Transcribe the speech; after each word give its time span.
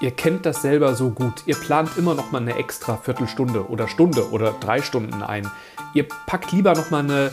Ihr 0.00 0.12
kennt 0.12 0.46
das 0.46 0.62
selber 0.62 0.94
so 0.94 1.10
gut. 1.10 1.42
Ihr 1.46 1.56
plant 1.56 1.96
immer 1.96 2.14
noch 2.14 2.30
mal 2.30 2.40
eine 2.40 2.54
extra 2.54 2.96
Viertelstunde 2.96 3.68
oder 3.68 3.88
Stunde 3.88 4.30
oder 4.30 4.52
drei 4.52 4.80
Stunden 4.80 5.24
ein. 5.24 5.50
Ihr 5.92 6.06
packt 6.26 6.52
lieber 6.52 6.72
noch 6.74 6.90
mal 6.90 7.00
eine 7.02 7.32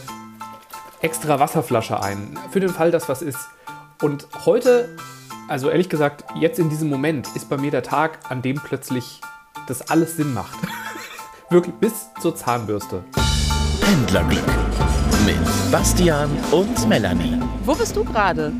extra 1.01 1.39
Wasserflasche 1.39 2.01
ein, 2.01 2.39
für 2.49 2.59
den 2.59 2.69
Fall, 2.69 2.89
dass 2.89 3.07
was 3.07 3.21
ist. 3.21 3.37
Und 4.01 4.27
heute, 4.45 4.97
also 5.47 5.69
ehrlich 5.69 5.89
gesagt, 5.89 6.23
jetzt 6.39 6.57
in 6.57 6.69
diesem 6.69 6.89
Moment 6.89 7.27
ist 7.35 7.49
bei 7.49 7.57
mir 7.57 7.69
der 7.69 7.83
Tag, 7.83 8.17
an 8.29 8.41
dem 8.41 8.55
plötzlich 8.55 9.21
das 9.67 9.89
alles 9.91 10.17
Sinn 10.17 10.33
macht. 10.33 10.57
Wirklich 11.51 11.75
bis 11.75 12.07
zur 12.19 12.35
Zahnbürste. 12.35 13.03
Pendlerglück 13.79 14.43
mit 15.27 15.71
Bastian 15.71 16.31
und 16.51 16.89
Melanie. 16.89 17.39
Wo 17.63 17.75
bist 17.75 17.95
du 17.95 18.03
gerade? 18.03 18.53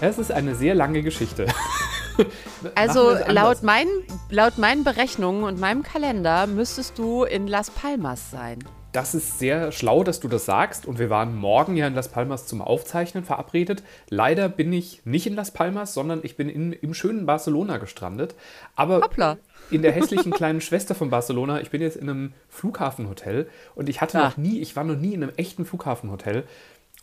Es 0.00 0.18
ist 0.18 0.32
eine 0.32 0.56
sehr 0.56 0.74
lange 0.74 1.02
Geschichte. 1.04 1.46
Also 2.74 3.16
laut 3.28 3.62
meinen, 3.62 3.90
laut 4.30 4.58
meinen 4.58 4.84
Berechnungen 4.84 5.44
und 5.44 5.58
meinem 5.60 5.82
Kalender 5.82 6.46
müsstest 6.46 6.98
du 6.98 7.24
in 7.24 7.46
Las 7.46 7.70
Palmas 7.70 8.30
sein. 8.30 8.58
Das 8.92 9.14
ist 9.14 9.38
sehr 9.38 9.72
schlau, 9.72 10.04
dass 10.04 10.20
du 10.20 10.28
das 10.28 10.46
sagst. 10.46 10.86
Und 10.86 10.98
wir 10.98 11.10
waren 11.10 11.36
morgen 11.36 11.76
ja 11.76 11.86
in 11.86 11.94
Las 11.94 12.08
Palmas 12.08 12.46
zum 12.46 12.62
Aufzeichnen 12.62 13.24
verabredet. 13.24 13.82
Leider 14.08 14.48
bin 14.48 14.72
ich 14.72 15.02
nicht 15.04 15.26
in 15.26 15.34
Las 15.34 15.50
Palmas, 15.50 15.92
sondern 15.92 16.20
ich 16.22 16.36
bin 16.36 16.48
in, 16.48 16.72
im 16.72 16.94
schönen 16.94 17.26
Barcelona 17.26 17.76
gestrandet. 17.76 18.34
Aber 18.74 19.02
Hoppla. 19.02 19.36
in 19.70 19.82
der 19.82 19.92
hässlichen 19.92 20.32
kleinen 20.32 20.62
Schwester 20.62 20.94
von 20.94 21.10
Barcelona. 21.10 21.60
Ich 21.60 21.68
bin 21.70 21.82
jetzt 21.82 21.96
in 21.98 22.08
einem 22.08 22.32
Flughafenhotel 22.48 23.50
und 23.74 23.90
ich 23.90 24.00
hatte 24.00 24.18
Ah. 24.18 24.28
noch 24.28 24.38
nie, 24.38 24.60
ich 24.60 24.76
war 24.76 24.84
noch 24.84 24.96
nie 24.96 25.12
in 25.12 25.22
einem 25.22 25.32
echten 25.36 25.66
Flughafenhotel. 25.66 26.44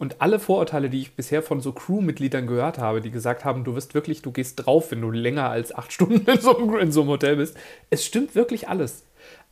Und 0.04 0.22
alle 0.22 0.38
Vorurteile, 0.38 0.90
die 0.90 1.00
ich 1.00 1.16
bisher 1.16 1.42
von 1.42 1.62
so 1.62 1.72
Crewmitgliedern 1.72 2.46
gehört 2.46 2.78
habe, 2.78 3.00
die 3.00 3.10
gesagt 3.10 3.46
haben, 3.46 3.64
du 3.64 3.74
wirst 3.74 3.94
wirklich, 3.94 4.22
du 4.22 4.32
gehst 4.34 4.66
drauf, 4.66 4.92
wenn 4.92 5.00
du 5.00 5.12
länger 5.12 5.50
als 5.50 5.74
acht 5.74 5.94
Stunden 5.94 6.30
in 6.30 6.42
so, 6.42 6.58
einem- 6.58 6.76
in 6.78 6.92
so 6.92 7.02
einem 7.02 7.10
Hotel 7.12 7.38
bist. 7.38 7.56
Es 7.90 8.04
stimmt 8.06 8.36
wirklich 8.36 8.68
alles. 8.68 9.06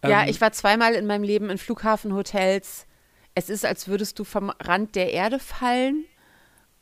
Ja, 0.04 0.24
Ähm, 0.24 0.30
ich 0.30 0.42
war 0.42 0.52
zweimal 0.52 0.94
in 0.96 1.06
meinem 1.08 1.24
Leben 1.24 1.50
in 1.50 1.58
Flughafenhotels. 1.58 2.86
Es 3.34 3.50
ist, 3.50 3.66
als 3.66 3.88
würdest 3.88 4.20
du 4.20 4.26
vom 4.26 4.52
Rand 4.62 4.96
der 4.98 5.14
Erde 5.14 5.40
fallen. 5.40 6.04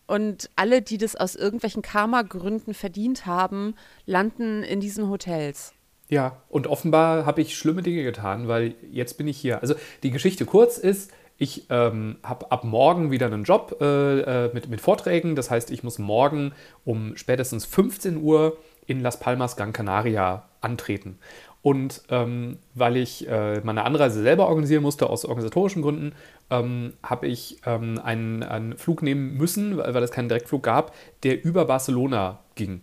Und 0.08 0.50
alle, 0.56 0.81
die 0.81 0.97
das 0.97 1.16
aus 1.16 1.36
irgendwelchen 1.36 1.84
Karma-Gründen 1.84 2.73
verdient 2.73 3.28
haben, 3.28 3.75
landen 4.08 4.64
in 4.64 4.80
diesen 4.80 5.08
Hotels. 5.12 5.73
Ja, 6.09 6.42
und 6.50 6.66
offenbar 6.66 7.28
habe 7.28 7.42
ich 7.42 7.56
schlimme 7.56 7.84
Dinge 7.84 8.02
getan, 8.02 8.47
weil 8.47 8.73
jetzt 8.92 9.20
bin 9.20 9.28
ich 9.28 9.38
hier. 9.38 9.62
Also 9.62 9.75
die 10.02 10.09
Geschichte 10.09 10.45
kurz 10.47 10.80
ist, 10.80 11.12
ich 11.40 11.66
ähm, 11.70 12.18
habe 12.22 12.52
ab 12.52 12.66
morgen 12.66 13.12
wieder 13.12 13.26
einen 13.28 13.45
Job 13.45 13.78
äh, 13.80 14.20
äh, 14.45 14.54
mit, 14.54 14.68
mit 14.70 14.82
Vorträgen. 14.82 15.36
Das 15.36 15.50
heißt, 15.50 15.72
ich 15.72 15.84
muss 15.84 15.98
morgen 15.98 16.52
um 16.84 17.16
spätestens 17.16 17.66
15 17.66 18.22
Uhr 18.22 18.58
in 18.88 19.00
Las 19.00 19.20
Palmas 19.20 19.56
Gran 19.56 19.72
Canaria 19.72 20.44
antreten. 20.59 21.18
Und 21.62 22.04
ähm, 22.09 22.58
weil 22.76 22.98
ich 22.98 23.28
äh, 23.28 23.62
meine 23.64 23.86
Anreise 23.86 24.22
selber 24.22 24.48
organisieren 24.48 24.84
musste, 24.84 25.09
aus 25.09 25.23
organisatorischen 25.26 25.81
Gründen, 25.81 26.14
ähm, 26.50 26.94
habe 27.04 27.28
ich 27.28 27.62
ähm, 27.66 28.00
einen, 28.03 28.44
einen 28.44 28.78
Flug 28.78 29.02
nehmen 29.02 29.36
müssen, 29.36 29.78
weil, 29.78 29.94
weil 29.94 30.03
es 30.03 30.12
keinen 30.12 30.30
Direktflug 30.30 30.64
gab, 30.64 30.94
der 31.24 31.44
über 31.44 31.66
Barcelona 31.66 32.40
ging 32.56 32.81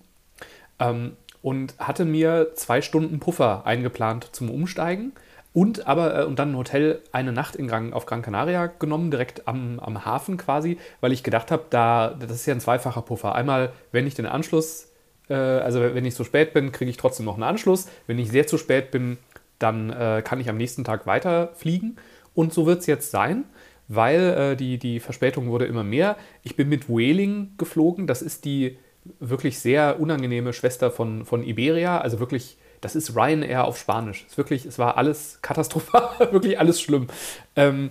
ähm, 0.78 1.16
und 1.42 1.74
hatte 1.78 2.04
mir 2.04 2.52
zwei 2.54 2.80
Stunden 2.80 3.20
Puffer 3.20 3.66
eingeplant 3.66 4.30
zum 4.32 4.50
Umsteigen 4.50 5.12
und 5.56 5.86
aber 5.86 6.18
äh, 6.18 6.24
und 6.26 6.38
dann 6.38 6.50
ein 6.50 6.56
Hotel 6.58 7.00
eine 7.12 7.32
Nacht 7.32 7.56
in 7.56 7.66
Gran, 7.66 7.94
auf 7.94 8.04
Gran 8.04 8.20
Canaria 8.20 8.66
genommen, 8.66 9.10
direkt 9.10 9.48
am, 9.48 9.80
am 9.80 10.04
Hafen 10.04 10.36
quasi, 10.36 10.76
weil 11.00 11.12
ich 11.12 11.22
gedacht 11.22 11.50
habe, 11.50 11.64
da 11.70 12.10
das 12.10 12.30
ist 12.32 12.44
ja 12.44 12.52
ein 12.52 12.60
zweifacher 12.60 13.00
Puffer. 13.00 13.34
Einmal, 13.34 13.72
wenn 13.90 14.06
ich 14.06 14.14
den 14.14 14.26
Anschluss, 14.26 14.92
äh, 15.30 15.34
also 15.34 15.80
wenn 15.80 16.04
ich 16.04 16.14
so 16.14 16.24
spät 16.24 16.52
bin, 16.52 16.72
kriege 16.72 16.90
ich 16.90 16.98
trotzdem 16.98 17.24
noch 17.24 17.36
einen 17.36 17.42
Anschluss. 17.42 17.88
Wenn 18.06 18.18
ich 18.18 18.30
sehr 18.30 18.46
zu 18.46 18.58
spät 18.58 18.90
bin, 18.90 19.16
dann 19.58 19.88
äh, 19.88 20.20
kann 20.22 20.40
ich 20.40 20.50
am 20.50 20.58
nächsten 20.58 20.84
Tag 20.84 21.06
weiterfliegen. 21.06 21.96
Und 22.34 22.52
so 22.52 22.66
wird 22.66 22.80
es 22.80 22.86
jetzt 22.86 23.10
sein, 23.10 23.44
weil 23.88 24.20
äh, 24.20 24.56
die, 24.56 24.76
die 24.76 25.00
Verspätung 25.00 25.48
wurde 25.48 25.64
immer 25.64 25.84
mehr. 25.84 26.18
Ich 26.42 26.56
bin 26.56 26.68
mit 26.68 26.90
Vueling 26.90 27.52
geflogen. 27.56 28.06
Das 28.06 28.20
ist 28.20 28.44
die 28.44 28.76
wirklich 29.20 29.58
sehr 29.58 30.00
unangenehme 30.00 30.52
Schwester 30.52 30.90
von, 30.90 31.24
von 31.24 31.42
Iberia. 31.42 31.98
Also 31.98 32.20
wirklich, 32.20 32.58
das 32.80 32.96
ist 32.96 33.16
Ryanair 33.16 33.64
auf 33.64 33.78
Spanisch. 33.78 34.24
Es, 34.26 34.32
ist 34.32 34.38
wirklich, 34.38 34.66
es 34.66 34.78
war 34.78 34.96
alles 34.96 35.38
katastrophal, 35.42 36.32
wirklich 36.32 36.58
alles 36.58 36.80
schlimm. 36.80 37.08
Ähm, 37.54 37.90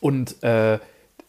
und 0.00 0.42
äh, 0.42 0.78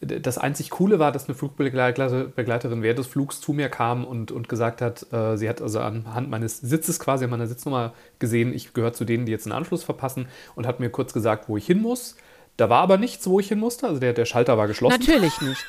das 0.00 0.36
einzig 0.36 0.70
Coole 0.70 0.98
war, 0.98 1.12
dass 1.12 1.28
eine 1.28 1.36
Flugbegleiterin 1.36 2.82
während 2.82 2.98
des 2.98 3.06
Flugs 3.06 3.40
zu 3.40 3.52
mir 3.52 3.68
kam 3.68 4.04
und, 4.04 4.32
und 4.32 4.48
gesagt 4.48 4.82
hat, 4.82 5.06
äh, 5.12 5.36
sie 5.36 5.48
hat 5.48 5.62
also 5.62 5.78
anhand 5.78 6.28
meines 6.28 6.58
Sitzes 6.58 6.98
quasi, 6.98 7.24
an 7.24 7.30
meiner 7.30 7.46
Sitznummer 7.46 7.92
gesehen, 8.18 8.52
ich 8.52 8.74
gehöre 8.74 8.92
zu 8.92 9.04
denen, 9.04 9.26
die 9.26 9.32
jetzt 9.32 9.46
einen 9.46 9.52
Anschluss 9.52 9.84
verpassen 9.84 10.26
und 10.56 10.66
hat 10.66 10.80
mir 10.80 10.90
kurz 10.90 11.12
gesagt, 11.12 11.48
wo 11.48 11.56
ich 11.56 11.66
hin 11.66 11.80
muss. 11.80 12.16
Da 12.56 12.68
war 12.68 12.82
aber 12.82 12.98
nichts, 12.98 13.26
wo 13.28 13.38
ich 13.38 13.48
hin 13.48 13.60
musste. 13.60 13.86
Also 13.86 14.00
der, 14.00 14.12
der 14.12 14.24
Schalter 14.24 14.58
war 14.58 14.66
geschlossen. 14.66 14.98
Natürlich 14.98 15.40
nicht. 15.40 15.64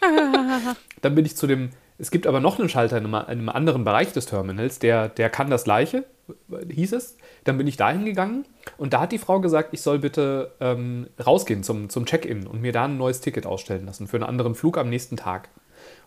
Dann 1.02 1.14
bin 1.14 1.26
ich 1.26 1.36
zu 1.36 1.46
dem, 1.46 1.70
es 1.98 2.10
gibt 2.10 2.26
aber 2.26 2.40
noch 2.40 2.58
einen 2.58 2.68
Schalter 2.68 2.96
in 2.96 3.04
einem, 3.04 3.14
in 3.14 3.38
einem 3.38 3.48
anderen 3.50 3.84
Bereich 3.84 4.12
des 4.12 4.26
Terminals, 4.26 4.78
der, 4.78 5.08
der 5.08 5.28
kann 5.28 5.50
das 5.50 5.64
gleiche, 5.64 6.04
hieß 6.70 6.92
es. 6.92 7.16
Dann 7.44 7.58
bin 7.58 7.66
ich 7.66 7.76
dahin 7.76 8.04
gegangen 8.04 8.44
und 8.76 8.92
da 8.92 9.00
hat 9.00 9.12
die 9.12 9.18
Frau 9.18 9.40
gesagt, 9.40 9.70
ich 9.72 9.82
soll 9.82 9.98
bitte 9.98 10.52
ähm, 10.60 11.08
rausgehen 11.24 11.62
zum, 11.62 11.88
zum 11.88 12.06
Check-in 12.06 12.46
und 12.46 12.60
mir 12.60 12.72
da 12.72 12.84
ein 12.84 12.96
neues 12.98 13.20
Ticket 13.20 13.46
ausstellen 13.46 13.86
lassen 13.86 14.06
für 14.06 14.16
einen 14.16 14.24
anderen 14.24 14.54
Flug 14.54 14.78
am 14.78 14.88
nächsten 14.88 15.16
Tag. 15.16 15.48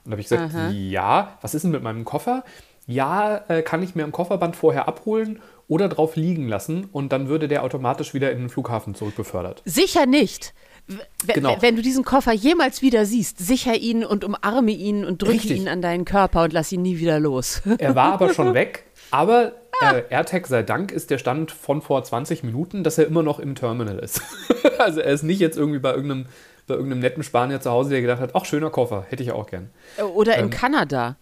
Und 0.04 0.12
da 0.12 0.12
habe 0.12 0.22
ich 0.22 0.28
gesagt, 0.30 0.54
Aha. 0.54 0.70
ja, 0.70 1.38
was 1.42 1.54
ist 1.54 1.64
denn 1.64 1.72
mit 1.72 1.84
meinem 1.84 2.06
Koffer? 2.06 2.44
Ja, 2.88 3.38
äh, 3.48 3.62
kann 3.62 3.84
ich 3.84 3.94
mir 3.96 4.04
am 4.04 4.12
Kofferband 4.12 4.56
vorher 4.56 4.88
abholen 4.88 5.40
oder 5.68 5.88
drauf 5.88 6.16
liegen 6.16 6.48
lassen 6.48 6.86
und 6.92 7.12
dann 7.14 7.28
würde 7.30 7.48
der 7.48 7.64
automatisch 7.64 8.14
wieder 8.14 8.32
in 8.32 8.40
den 8.40 8.50
Flughafen 8.50 8.96
zurückbefördert. 8.96 9.62
Sicher 9.66 10.06
nicht. 10.08 10.54
W- 10.88 10.98
Genau. 11.34 11.56
Wenn 11.62 11.76
du 11.76 11.84
diesen 11.84 12.04
Koffer 12.04 12.34
jemals 12.34 12.82
wieder 12.82 13.06
siehst, 13.06 13.38
sicher 13.38 13.76
ihn 13.76 14.04
und 14.04 14.24
umarme 14.26 14.72
ihn 14.72 15.06
und 15.06 15.22
drücke 15.22 15.54
ihn 15.54 15.68
an 15.70 15.82
deinen 15.84 16.04
Körper 16.06 16.44
und 16.44 16.54
lass 16.54 16.72
ihn 16.72 16.82
nie 16.82 16.98
wieder 16.98 17.20
los. 17.20 17.62
Er 17.78 17.96
war 17.96 18.12
aber 18.14 18.34
schon 18.34 18.54
weg. 18.56 18.86
Aber 19.12 19.54
äh, 19.82 20.04
AirTag 20.10 20.48
sei 20.48 20.64
Dank 20.64 20.92
ist 20.92 21.10
der 21.10 21.18
Stand 21.18 21.52
von 21.52 21.82
vor 21.82 22.04
20 22.04 22.44
Minuten, 22.44 22.84
dass 22.84 22.98
er 22.98 23.06
immer 23.06 23.24
noch 23.24 23.40
im 23.40 23.56
Terminal 23.56 24.00
ist. 24.00 24.22
also 24.78 25.02
er 25.02 25.14
ist 25.14 25.24
nicht 25.24 25.40
jetzt 25.40 25.58
irgendwie 25.58 25.80
bei 25.80 25.92
irgendeinem, 25.94 26.26
bei 26.68 26.76
irgendeinem 26.76 27.00
netten 27.00 27.24
Spanier 27.24 27.62
zu 27.62 27.72
Hause, 27.72 27.92
der 27.92 28.02
gedacht 28.02 28.20
hat, 28.20 28.36
ach, 28.36 28.46
schöner 28.46 28.70
Koffer, 28.70 29.06
hätte 29.10 29.24
ich 29.24 29.32
auch 29.32 29.48
gern. 29.48 29.70
Oder 30.16 30.38
Ähm, 30.38 30.46
in 30.46 30.50
Kanada. 30.50 31.16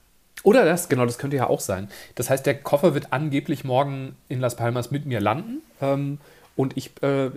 Oder 0.44 0.66
das, 0.66 0.88
genau, 0.90 1.06
das 1.06 1.18
könnte 1.18 1.38
ja 1.38 1.48
auch 1.48 1.60
sein. 1.60 1.90
Das 2.16 2.30
heißt, 2.30 2.46
der 2.46 2.56
Koffer 2.56 2.94
wird 2.94 3.12
angeblich 3.12 3.64
morgen 3.64 4.16
in 4.30 4.40
Las 4.40 4.56
Palmas 4.56 4.92
mit 4.92 5.06
mir 5.06 5.20
landen. 5.20 5.62
Ähm, 5.82 6.20
und 6.56 6.76
ich, 6.76 6.92
äh, 7.02 7.32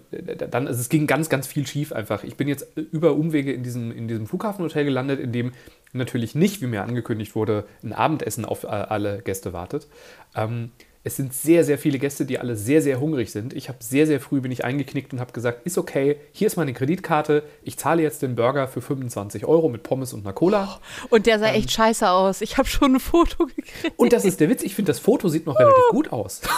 dann, 0.50 0.66
also 0.66 0.80
es 0.80 0.88
ging 0.88 1.06
ganz, 1.06 1.28
ganz 1.28 1.46
viel 1.46 1.64
schief 1.64 1.92
einfach. 1.92 2.24
Ich 2.24 2.36
bin 2.36 2.48
jetzt 2.48 2.66
über 2.76 3.12
Umwege 3.12 3.52
in 3.52 3.62
diesem, 3.62 3.92
in 3.96 4.08
diesem 4.08 4.26
Flughafenhotel 4.26 4.84
gelandet, 4.84 5.20
in 5.20 5.30
dem 5.30 5.52
natürlich 5.92 6.34
nicht, 6.34 6.60
wie 6.60 6.66
mir 6.66 6.82
angekündigt 6.82 7.36
wurde, 7.36 7.64
ein 7.84 7.92
Abendessen 7.92 8.44
auf 8.44 8.64
äh, 8.64 8.66
alle 8.66 9.22
Gäste 9.22 9.52
wartet. 9.52 9.86
Ähm, 10.34 10.72
es 11.04 11.16
sind 11.16 11.34
sehr, 11.34 11.64
sehr 11.64 11.78
viele 11.78 11.98
Gäste, 11.98 12.24
die 12.24 12.38
alle 12.38 12.54
sehr, 12.54 12.80
sehr 12.80 13.00
hungrig 13.00 13.32
sind. 13.32 13.54
Ich 13.54 13.68
habe 13.68 13.78
sehr, 13.80 14.06
sehr 14.06 14.20
früh 14.20 14.40
bin 14.40 14.52
ich 14.52 14.64
eingeknickt 14.64 15.12
und 15.12 15.20
habe 15.20 15.32
gesagt, 15.32 15.66
ist 15.66 15.76
okay, 15.78 16.16
hier 16.30 16.46
ist 16.46 16.56
meine 16.56 16.72
Kreditkarte, 16.72 17.42
ich 17.64 17.76
zahle 17.76 18.02
jetzt 18.02 18.22
den 18.22 18.36
Burger 18.36 18.68
für 18.68 18.80
25 18.80 19.44
Euro 19.44 19.68
mit 19.68 19.82
Pommes 19.82 20.12
und 20.12 20.24
einer 20.24 20.32
Cola. 20.32 20.80
Und 21.10 21.26
der 21.26 21.40
sah 21.40 21.48
ähm, 21.48 21.56
echt 21.56 21.72
scheiße 21.72 22.08
aus. 22.08 22.40
Ich 22.40 22.56
habe 22.56 22.68
schon 22.68 22.94
ein 22.94 23.00
Foto 23.00 23.46
gekriegt. 23.46 23.94
Und 23.96 24.12
das 24.12 24.24
ist 24.24 24.38
der 24.40 24.48
Witz, 24.48 24.62
ich 24.62 24.74
finde, 24.74 24.90
das 24.90 25.00
Foto 25.00 25.28
sieht 25.28 25.46
noch 25.46 25.58
relativ 25.58 25.84
gut 25.90 26.12
aus. 26.12 26.40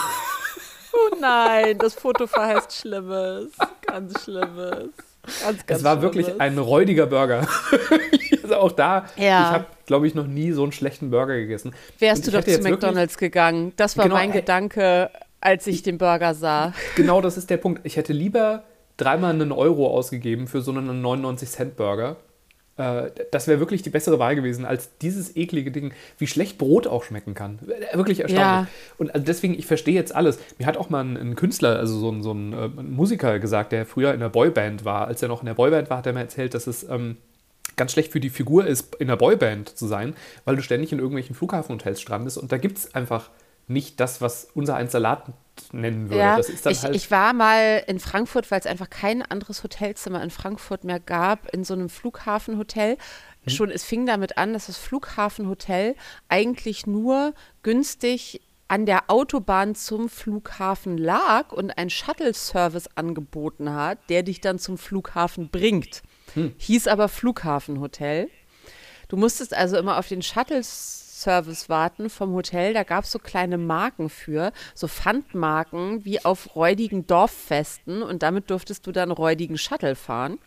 Oh 0.97 1.17
nein, 1.21 1.77
das 1.79 1.95
Foto 1.95 2.29
verheißt 2.29 2.73
Schlimmes. 2.73 3.51
Ganz 3.85 4.23
Schlimmes. 4.23 4.91
Ganz, 5.43 5.67
ganz 5.67 5.79
Es 5.81 5.85
war 5.85 6.03
wirklich 6.03 6.27
Schlimmes. 6.27 6.41
ein 6.41 6.59
räudiger 6.59 7.07
Burger. 7.07 7.49
also 8.55 8.67
auch 8.67 8.73
da, 8.73 9.05
Ja. 9.17 9.23
ich 9.25 9.53
habe, 9.55 9.65
glaube 9.87 10.07
ich, 10.07 10.15
noch 10.15 10.27
nie 10.27 10.53
so 10.53 10.63
einen 10.63 10.73
schlechten 10.73 11.11
Burger 11.11 11.37
gegessen. 11.37 11.75
Wärst 11.99 12.27
du 12.27 12.31
doch 12.31 12.45
zu 12.45 12.59
McDonalds 12.61 13.19
gegangen. 13.19 13.73
Das 13.77 13.97
war 13.97 14.05
Genau, 14.05 14.17
mein 14.17 14.31
ey. 14.31 14.41
Gedanke, 14.41 15.11
als 15.41 15.67
ich 15.67 15.83
den 15.83 15.99
Burger 15.99 16.35
sah. 16.35 16.73
Genau 16.97 17.21
das 17.21 17.37
ist 17.37 17.51
der 17.51 17.59
Punkt. 17.59 17.81
Ich 17.85 17.97
hätte 17.97 18.13
lieber 18.13 18.65
dreimal 18.97 19.33
einen 19.35 19.53
Euro 19.53 19.89
ausgegeben 19.89 20.47
für 20.47 20.61
so 20.61 20.71
einen 20.73 21.03
99-Cent-Burger. 21.05 22.17
Äh, 22.77 23.11
Das 23.31 23.47
wäre 23.47 23.61
wirklich 23.61 23.83
die 23.83 23.91
bessere 23.91 24.19
Wahl 24.19 24.35
gewesen 24.35 24.65
als 24.65 24.97
dieses 24.99 25.37
eklige 25.37 25.71
Ding, 25.71 25.93
wie 26.19 26.27
schlecht 26.27 26.59
Brot 26.59 26.87
auch 26.87 27.05
schmecken 27.05 27.35
kann. 27.35 27.59
Äh, 27.93 27.97
Wirklich 27.97 28.21
erstaunlich. 28.21 28.41
Ja. 28.45 28.67
Und 28.99 29.15
also 29.15 29.25
deswegen, 29.25 29.55
ich 29.59 29.67
verstehe 29.67 29.95
jetzt 29.95 30.15
alles. 30.15 30.39
Mir 30.59 30.67
hat 30.67 30.77
auch 30.77 30.91
mal 30.91 31.05
ein, 31.05 31.17
ein 31.17 31.37
Künstler, 31.37 31.79
also 31.79 31.99
so 31.99 32.11
ein, 32.11 32.23
so 32.23 32.33
ein, 32.33 32.53
äh, 32.53 32.65
ein 32.81 32.91
Musiker 32.93 33.39
gesagt, 33.39 33.71
der 33.73 33.87
früher 33.87 34.13
in 34.15 34.21
der 34.21 34.29
Boyband 34.29 34.85
war. 34.85 35.07
Als 35.07 35.23
er 35.23 35.29
noch 35.29 35.41
in 35.41 35.47
der 35.47 35.55
Boyband 35.55 35.89
war, 35.91 35.99
hat 35.99 36.07
er 36.07 36.13
mir 36.15 36.21
erzählt, 36.21 36.55
dass 36.55 36.67
es 36.67 36.83
ähm, 36.89 37.17
ganz 37.77 37.93
schlecht 37.93 38.13
für 38.13 38.21
die 38.21 38.31
Figur 38.31 38.67
ist, 38.67 38.95
in 38.97 39.09
der 39.09 39.17
Boyband 39.17 39.69
zu 39.69 39.87
sein, 39.87 40.15
weil 40.45 40.57
du 40.57 40.63
ständig 40.63 40.93
in 40.93 40.99
irgendwelchen 40.99 41.35
Flughafenhotels 41.35 42.01
strandest 42.01 42.39
und 42.39 42.53
da 42.53 42.59
gibt 42.59 42.79
es 42.79 42.95
einfach 42.95 43.31
nicht 43.67 44.01
das, 44.01 44.21
was 44.21 44.49
unser 44.55 44.77
ein 44.77 44.89
Salat 44.89 45.33
nennen 45.73 46.11
würde. 46.11 46.19
Ja, 46.19 46.39
ich, 46.39 46.83
halt 46.83 46.95
ich 46.95 47.11
war 47.11 47.33
mal 47.33 47.83
in 47.87 47.99
Frankfurt, 47.99 48.51
weil 48.51 48.61
es 48.61 48.67
einfach 48.67 48.91
kein 48.91 49.23
anderes 49.23 49.63
Hotelzimmer 49.63 50.23
in 50.23 50.31
Frankfurt 50.31 50.85
mehr 50.85 51.01
gab, 51.01 51.49
in 51.55 51.65
so 51.65 51.75
einem 51.75 51.89
Flughafenhotel. 51.89 52.97
Mhm. 53.45 53.51
Schon, 53.51 53.71
es 53.71 53.85
fing 53.85 54.07
damit 54.07 54.37
an, 54.37 54.53
dass 54.53 54.67
das 54.67 54.77
Flughafenhotel 54.77 55.95
eigentlich 56.29 56.87
nur 56.87 57.35
günstig 57.63 58.41
an 58.69 58.87
der 58.87 59.11
Autobahn 59.11 59.75
zum 59.75 60.09
Flughafen 60.09 60.99
lag 60.99 61.53
und 61.53 61.71
einen 61.77 61.91
Shuttle-Service 61.91 62.89
angeboten 62.97 63.73
hat, 63.73 63.99
der 64.09 64.23
dich 64.23 64.41
dann 64.41 64.59
zum 64.59 64.79
Flughafen 64.79 65.49
bringt. 65.51 66.03
Hm. 66.35 66.55
Hieß 66.59 66.87
aber 66.89 67.09
Flughafenhotel. 67.09 68.29
Du 69.09 69.17
musstest 69.17 69.55
also 69.55 69.77
immer 69.77 69.99
auf 69.99 70.09
den 70.09 70.23
Shuttle-Service 70.23 71.69
warten 71.69 72.11
vom 72.11 72.33
Hotel. 72.33 72.75
Da 72.75 72.83
gab 72.83 73.05
es 73.05 73.13
so 73.13 73.19
kleine 73.19 73.59
Marken 73.59 74.09
für, 74.09 74.53
so 74.75 74.89
Pfandmarken 74.89 76.05
wie 76.05 76.25
auf 76.25 76.57
räudigen 76.57 77.07
Dorffesten. 77.07 78.03
Und 78.03 78.23
damit 78.23 78.51
durftest 78.51 78.87
du 78.87 78.93
dann 78.93 79.11
räudigen 79.11 79.59
Shuttle 79.59 79.95
fahren. 79.95 80.39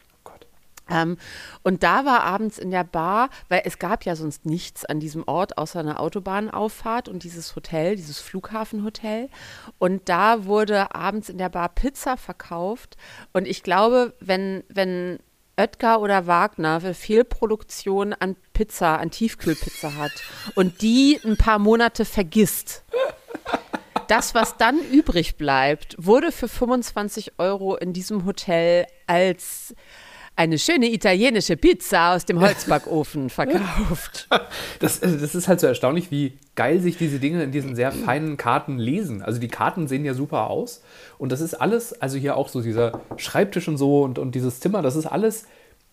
Ähm, 0.90 1.18
und 1.64 1.84
da 1.84 2.06
war 2.06 2.24
abends 2.24 2.58
in 2.58 2.72
der 2.72 2.84
Bar, 2.84 3.30
weil 3.50 3.62
es 3.66 3.80
gab 3.80 4.06
ja 4.06 4.16
sonst 4.16 4.46
nichts 4.46 4.86
an 4.86 5.00
diesem 5.00 5.28
Ort 5.28 5.58
außer 5.58 5.80
eine 5.80 6.00
Autobahnauffahrt 6.00 7.10
und 7.10 7.24
dieses 7.24 7.56
Hotel, 7.56 7.96
dieses 7.96 8.20
Flughafenhotel. 8.20 9.30
Und 9.80 10.08
da 10.10 10.46
wurde 10.46 10.94
abends 10.96 11.30
in 11.30 11.38
der 11.38 11.50
Bar 11.50 11.70
Pizza 11.70 12.18
verkauft. 12.18 12.98
Und 13.34 13.48
ich 13.48 13.64
glaube, 13.64 14.14
wenn, 14.20 14.64
wenn 14.70 15.20
Oetker 15.58 16.02
oder 16.02 16.28
Wagner 16.28 16.82
für 16.82 16.94
Fehlproduktion 16.94 18.14
an 18.14 18.36
Pizza, 18.54 19.00
an 19.00 19.12
Tiefkühlpizza 19.12 19.96
hat 19.96 20.12
und 20.56 20.82
die 20.82 21.20
ein 21.26 21.36
paar 21.36 21.60
Monate 21.60 22.06
vergisst, 22.06 22.84
das, 24.08 24.34
was 24.34 24.56
dann 24.58 24.80
übrig 24.80 25.36
bleibt, 25.36 25.96
wurde 25.98 26.32
für 26.32 26.48
25 26.48 27.40
Euro 27.40 27.76
in 27.76 27.92
diesem 27.92 28.26
Hotel 28.26 28.86
als 29.06 29.76
eine 30.38 30.60
schöne 30.60 30.92
italienische 30.92 31.58
Pizza 31.58 32.16
aus 32.16 32.24
dem 32.26 32.40
Holzbackofen 32.42 33.30
verkauft. 33.30 34.28
Das, 34.80 35.02
also 35.02 35.18
das, 35.18 35.34
ist 35.34 35.48
halt 35.48 35.60
so 35.60 35.66
erstaunlich, 35.66 36.12
wie 36.12 36.38
geil 36.56 36.80
sich 36.80 36.98
diese 36.98 37.20
Dinge 37.20 37.44
in 37.44 37.52
diesen 37.52 37.76
sehr 37.76 37.92
feinen 37.92 38.38
Karten 38.38 38.78
lesen. 38.78 39.24
Also 39.24 39.40
die 39.40 39.48
Karten 39.48 39.88
sehen 39.88 40.06
ja 40.06 40.14
super 40.14 40.50
aus. 40.50 40.84
Und 41.18 41.32
das 41.32 41.42
ist 41.42 41.56
alles, 41.56 42.00
also 42.00 42.18
hier 42.18 42.38
auch 42.38 42.50
so 42.50 42.62
dieser 42.62 43.02
Schreibtisch 43.18 43.68
und 43.68 43.78
so 43.78 44.04
und, 44.04 44.20
und 44.20 44.36
dieses 44.36 44.60
Zimmer, 44.60 44.84
das 44.84 44.96
ist 44.96 45.08
alles 45.08 45.46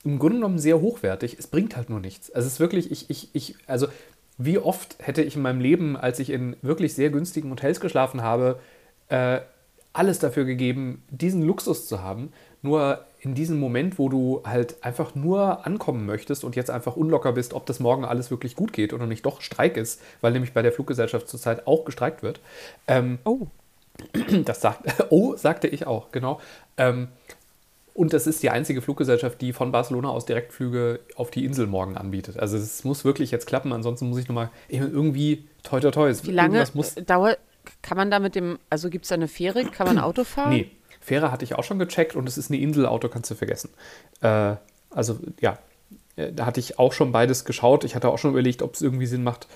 im 0.05 0.19
Grunde 0.19 0.37
genommen 0.37 0.59
sehr 0.59 0.81
hochwertig. 0.81 1.37
Es 1.39 1.47
bringt 1.47 1.77
halt 1.77 1.89
nur 1.89 2.01
nichts. 2.01 2.31
Also 2.31 2.47
es 2.47 2.55
ist 2.55 2.61
wirklich, 2.61 2.91
ich, 2.91 3.09
ich, 3.09 3.31
ich, 3.33 3.57
also 3.67 3.89
wie 4.37 4.59
oft 4.59 4.97
hätte 5.01 5.23
ich 5.23 5.37
in 5.37 5.43
meinem 5.43 5.61
Leben, 5.61 5.97
als 5.97 6.19
ich 6.19 6.29
in 6.29 6.57
wirklich 6.61 6.95
sehr 6.95 7.11
günstigen 7.11 7.51
Hotels 7.51 7.81
geschlafen 7.81 8.23
habe, 8.23 8.61
äh, 9.09 9.41
alles 9.95 10.19
dafür 10.19 10.45
gegeben, 10.45 11.03
diesen 11.09 11.43
Luxus 11.43 11.89
zu 11.89 12.03
haben. 12.03 12.33
Nur 12.61 13.05
in 13.25 13.35
diesem 13.35 13.59
Moment, 13.59 13.99
wo 13.99 14.09
du 14.09 14.43
halt 14.45 14.77
einfach 14.83 15.15
nur 15.15 15.67
ankommen 15.67 16.05
möchtest 16.05 16.45
und 16.45 16.57
jetzt 16.57 16.71
einfach 16.71 16.97
unlocker 16.97 17.33
bist, 17.33 17.55
ob 17.55 17.65
das 17.67 17.81
morgen 17.81 18.05
alles 18.05 18.31
wirklich 18.31 18.55
gut 18.55 18.73
geht 18.73 18.93
oder 18.93 19.07
nicht 19.07 19.25
doch 19.25 19.41
Streik 19.41 19.77
ist, 19.77 20.01
weil 20.21 20.33
nämlich 20.33 20.53
bei 20.53 20.63
der 20.63 20.73
Fluggesellschaft 20.73 21.29
zurzeit 21.29 21.67
auch 21.67 21.85
gestreikt 21.85 22.23
wird. 22.23 22.41
Ähm, 22.87 23.19
oh. 23.25 23.47
Das 24.45 24.61
sagt, 24.61 24.83
oh, 25.11 25.37
sagte 25.37 25.69
ich 25.69 25.87
auch, 25.87 26.13
genau. 26.13 26.41
Ähm, 26.77 27.09
und 27.95 28.13
das 28.13 28.27
ist 28.27 28.43
die 28.43 28.51
einzige 28.51 28.83
Fluggesellschaft, 28.83 29.41
die 29.41 29.53
von 29.53 29.71
Barcelona 29.71 30.09
aus 30.09 30.27
Direktflüge 30.27 30.99
auf 31.15 31.31
die 31.31 31.45
Insel 31.45 31.69
morgen 31.69 31.97
anbietet. 31.97 32.39
Also 32.39 32.57
es 32.57 32.83
muss 32.83 33.05
wirklich 33.05 33.31
jetzt 33.31 33.47
klappen, 33.47 33.73
ansonsten 33.73 34.09
muss 34.09 34.19
ich 34.19 34.29
nochmal 34.29 34.51
irgendwie 34.69 35.45
toi 35.63 35.79
toi 35.79 35.93
toi. 35.93 36.13
Wie 36.25 36.33
lange 36.33 36.65
dauert, 37.07 37.39
kann 37.83 37.97
man 37.97 38.11
da 38.11 38.19
mit 38.19 38.35
dem, 38.35 38.59
also 38.69 38.91
gibt 38.91 39.05
es 39.05 39.11
da 39.11 39.15
eine 39.15 39.29
Fähre, 39.29 39.65
kann 39.65 39.87
man 39.87 39.99
Auto 39.99 40.25
fahren? 40.25 40.51
Nee, 40.51 40.71
Fähre 41.05 41.31
hatte 41.31 41.45
ich 41.45 41.55
auch 41.55 41.65
schon 41.65 41.79
gecheckt 41.79 42.17
und 42.17 42.27
es 42.27 42.39
ist 42.39 42.51
eine 42.51 42.61
Insel, 42.61 42.87
Auto 42.87 43.09
kannst 43.09 43.31
du 43.31 43.35
vergessen. 43.35 43.71
Äh, 44.23 44.55
also 44.91 45.19
ja, 45.39 45.59
äh, 46.17 46.33
da 46.33 46.47
hatte 46.47 46.61
ich 46.61 46.79
auch 46.79 46.95
schon 46.95 47.13
beides 47.13 47.45
geschaut. 47.45 47.85
Ich 47.85 47.95
hatte 47.95 48.09
auch 48.09 48.17
schon 48.17 48.31
überlegt, 48.31 48.63
ob 48.63 48.75
es 48.75 48.81
irgendwie 48.81 49.07
Sinn 49.07 49.23
macht, 49.23 49.47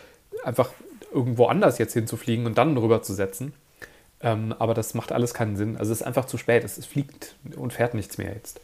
einfach 0.45 0.71
irgendwo 1.11 1.47
anders 1.47 1.79
jetzt 1.79 1.95
hinzufliegen 1.95 2.45
und 2.45 2.59
dann 2.59 2.77
rüber 2.77 3.03
zu 3.03 3.15
setzen. 3.15 3.55
Ähm, 4.21 4.55
aber 4.59 4.75
das 4.75 4.93
macht 4.93 5.11
alles 5.11 5.33
keinen 5.33 5.57
Sinn. 5.57 5.79
Also 5.79 5.93
es 5.93 6.03
ist 6.03 6.07
einfach 6.07 6.27
zu 6.27 6.37
spät. 6.37 6.65
Es, 6.65 6.77
es 6.77 6.85
fliegt 6.85 7.35
und 7.57 7.73
fährt 7.73 7.95
nichts 7.95 8.19
mehr 8.19 8.35
jetzt. 8.35 8.61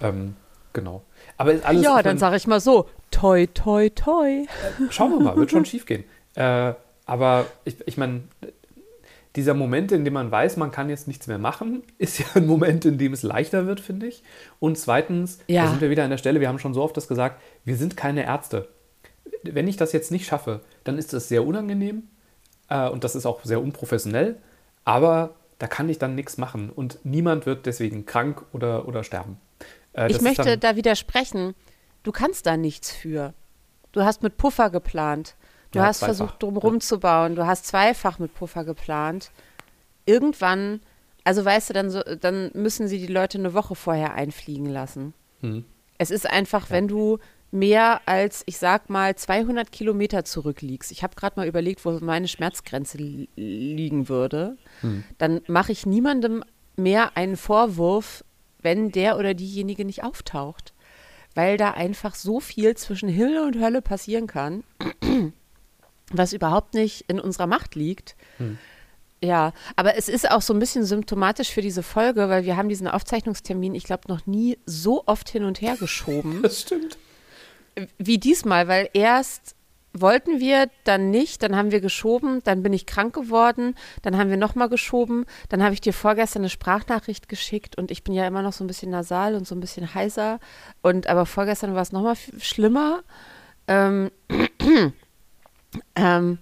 Ähm, 0.00 0.36
genau. 0.72 1.02
Aber 1.36 1.54
alles, 1.62 1.84
ja, 1.84 2.02
dann 2.02 2.16
sage 2.16 2.36
ich 2.36 2.46
mal 2.46 2.60
so, 2.60 2.88
toi, 3.10 3.46
toi, 3.52 3.90
toi. 3.90 4.28
Äh, 4.28 4.46
schauen 4.88 5.10
wir 5.10 5.20
mal, 5.20 5.36
wird 5.36 5.50
schon 5.50 5.64
schief 5.66 5.84
gehen. 5.84 6.04
Äh, 6.36 6.72
aber 7.04 7.46
ich, 7.64 7.76
ich 7.86 7.98
meine, 7.98 8.22
dieser 9.36 9.54
Moment, 9.54 9.90
in 9.92 10.04
dem 10.04 10.14
man 10.14 10.30
weiß, 10.30 10.56
man 10.56 10.70
kann 10.70 10.88
jetzt 10.88 11.08
nichts 11.08 11.26
mehr 11.26 11.38
machen, 11.38 11.82
ist 11.98 12.18
ja 12.18 12.26
ein 12.34 12.46
Moment, 12.46 12.84
in 12.84 12.98
dem 12.98 13.12
es 13.12 13.22
leichter 13.22 13.66
wird, 13.66 13.80
finde 13.80 14.06
ich. 14.06 14.22
Und 14.60 14.78
zweitens, 14.78 15.38
ja. 15.46 15.64
da 15.64 15.70
sind 15.70 15.80
wir 15.80 15.90
wieder 15.90 16.04
an 16.04 16.10
der 16.10 16.18
Stelle, 16.18 16.40
wir 16.40 16.48
haben 16.48 16.58
schon 16.58 16.74
so 16.74 16.82
oft 16.82 16.96
das 16.96 17.08
gesagt, 17.08 17.40
wir 17.64 17.76
sind 17.76 17.96
keine 17.96 18.24
Ärzte. 18.24 18.68
Wenn 19.42 19.68
ich 19.68 19.76
das 19.76 19.92
jetzt 19.92 20.10
nicht 20.10 20.26
schaffe, 20.26 20.60
dann 20.84 20.98
ist 20.98 21.12
das 21.12 21.28
sehr 21.28 21.46
unangenehm 21.46 22.04
äh, 22.68 22.88
und 22.88 23.04
das 23.04 23.14
ist 23.14 23.26
auch 23.26 23.44
sehr 23.44 23.60
unprofessionell, 23.60 24.36
aber 24.84 25.34
da 25.58 25.66
kann 25.66 25.88
ich 25.88 25.98
dann 25.98 26.14
nichts 26.14 26.36
machen 26.36 26.70
und 26.70 26.98
niemand 27.04 27.46
wird 27.46 27.66
deswegen 27.66 28.06
krank 28.06 28.44
oder, 28.52 28.88
oder 28.88 29.04
sterben. 29.04 29.38
Äh, 29.94 30.10
ich 30.10 30.20
möchte 30.20 30.58
da 30.58 30.76
widersprechen. 30.76 31.54
Du 32.02 32.12
kannst 32.12 32.46
da 32.46 32.56
nichts 32.56 32.90
für. 32.90 33.32
Du 33.92 34.02
hast 34.02 34.22
mit 34.22 34.36
Puffer 34.36 34.70
geplant. 34.70 35.36
Du 35.74 35.80
ja, 35.80 35.86
hast 35.86 35.98
zweifach. 35.98 36.16
versucht, 36.16 36.42
drumherum 36.42 36.74
ja. 36.74 36.80
zu 36.80 37.00
bauen. 37.00 37.34
Du 37.34 37.46
hast 37.46 37.66
zweifach 37.66 38.20
mit 38.20 38.32
Puffer 38.32 38.64
geplant. 38.64 39.32
Irgendwann, 40.06 40.80
also 41.24 41.44
weißt 41.44 41.70
du, 41.70 41.74
dann, 41.74 41.90
so, 41.90 42.00
dann 42.00 42.52
müssen 42.54 42.86
sie 42.86 42.98
die 42.98 43.12
Leute 43.12 43.38
eine 43.38 43.54
Woche 43.54 43.74
vorher 43.74 44.14
einfliegen 44.14 44.66
lassen. 44.66 45.14
Hm. 45.40 45.64
Es 45.98 46.12
ist 46.12 46.30
einfach, 46.30 46.68
ja. 46.68 46.76
wenn 46.76 46.86
du 46.86 47.18
mehr 47.50 48.02
als, 48.06 48.44
ich 48.46 48.58
sag 48.58 48.88
mal, 48.88 49.16
200 49.16 49.72
Kilometer 49.72 50.24
zurückliegst. 50.24 50.92
Ich 50.92 51.02
habe 51.02 51.16
gerade 51.16 51.40
mal 51.40 51.48
überlegt, 51.48 51.84
wo 51.84 51.90
meine 52.00 52.28
Schmerzgrenze 52.28 52.98
li 52.98 53.28
liegen 53.34 54.08
würde. 54.08 54.56
Hm. 54.80 55.02
Dann 55.18 55.40
mache 55.48 55.72
ich 55.72 55.86
niemandem 55.86 56.44
mehr 56.76 57.16
einen 57.16 57.36
Vorwurf, 57.36 58.24
wenn 58.60 58.92
der 58.92 59.18
oder 59.18 59.34
diejenige 59.34 59.84
nicht 59.84 60.04
auftaucht. 60.04 60.72
Weil 61.34 61.56
da 61.56 61.72
einfach 61.72 62.14
so 62.14 62.38
viel 62.38 62.76
zwischen 62.76 63.08
Himmel 63.08 63.40
und 63.40 63.60
Hölle 63.60 63.82
passieren 63.82 64.28
kann 64.28 64.62
was 66.12 66.32
überhaupt 66.32 66.74
nicht 66.74 67.04
in 67.08 67.20
unserer 67.20 67.46
Macht 67.46 67.74
liegt. 67.74 68.16
Hm. 68.38 68.58
Ja, 69.22 69.52
aber 69.76 69.96
es 69.96 70.10
ist 70.10 70.30
auch 70.30 70.42
so 70.42 70.52
ein 70.52 70.58
bisschen 70.58 70.84
symptomatisch 70.84 71.50
für 71.50 71.62
diese 71.62 71.82
Folge, 71.82 72.28
weil 72.28 72.44
wir 72.44 72.58
haben 72.58 72.68
diesen 72.68 72.86
Aufzeichnungstermin, 72.86 73.74
ich 73.74 73.84
glaube, 73.84 74.02
noch 74.08 74.26
nie 74.26 74.58
so 74.66 75.04
oft 75.06 75.30
hin 75.30 75.44
und 75.44 75.60
her 75.62 75.76
geschoben. 75.76 76.40
Das 76.42 76.60
stimmt. 76.60 76.98
Wie 77.98 78.18
diesmal, 78.18 78.68
weil 78.68 78.90
erst 78.92 79.56
wollten 79.94 80.40
wir, 80.40 80.68
dann 80.82 81.10
nicht, 81.10 81.42
dann 81.42 81.56
haben 81.56 81.70
wir 81.70 81.80
geschoben, 81.80 82.42
dann 82.44 82.62
bin 82.62 82.72
ich 82.72 82.84
krank 82.84 83.14
geworden, 83.14 83.74
dann 84.02 84.18
haben 84.18 84.28
wir 84.28 84.36
nochmal 84.36 84.68
geschoben, 84.68 85.24
dann 85.48 85.62
habe 85.62 85.72
ich 85.72 85.80
dir 85.80 85.92
vorgestern 85.92 86.42
eine 86.42 86.50
Sprachnachricht 86.50 87.28
geschickt 87.28 87.78
und 87.78 87.90
ich 87.90 88.04
bin 88.04 88.12
ja 88.12 88.26
immer 88.26 88.42
noch 88.42 88.52
so 88.52 88.64
ein 88.64 88.66
bisschen 88.66 88.90
nasal 88.90 89.36
und 89.36 89.46
so 89.46 89.54
ein 89.54 89.60
bisschen 89.60 89.94
heiser 89.94 90.40
und 90.82 91.06
aber 91.06 91.26
vorgestern 91.26 91.74
war 91.74 91.82
es 91.82 91.92
nochmal 91.92 92.16
schlimmer. 92.38 93.02
Ähm, 93.68 94.10
Ähm, 95.94 96.38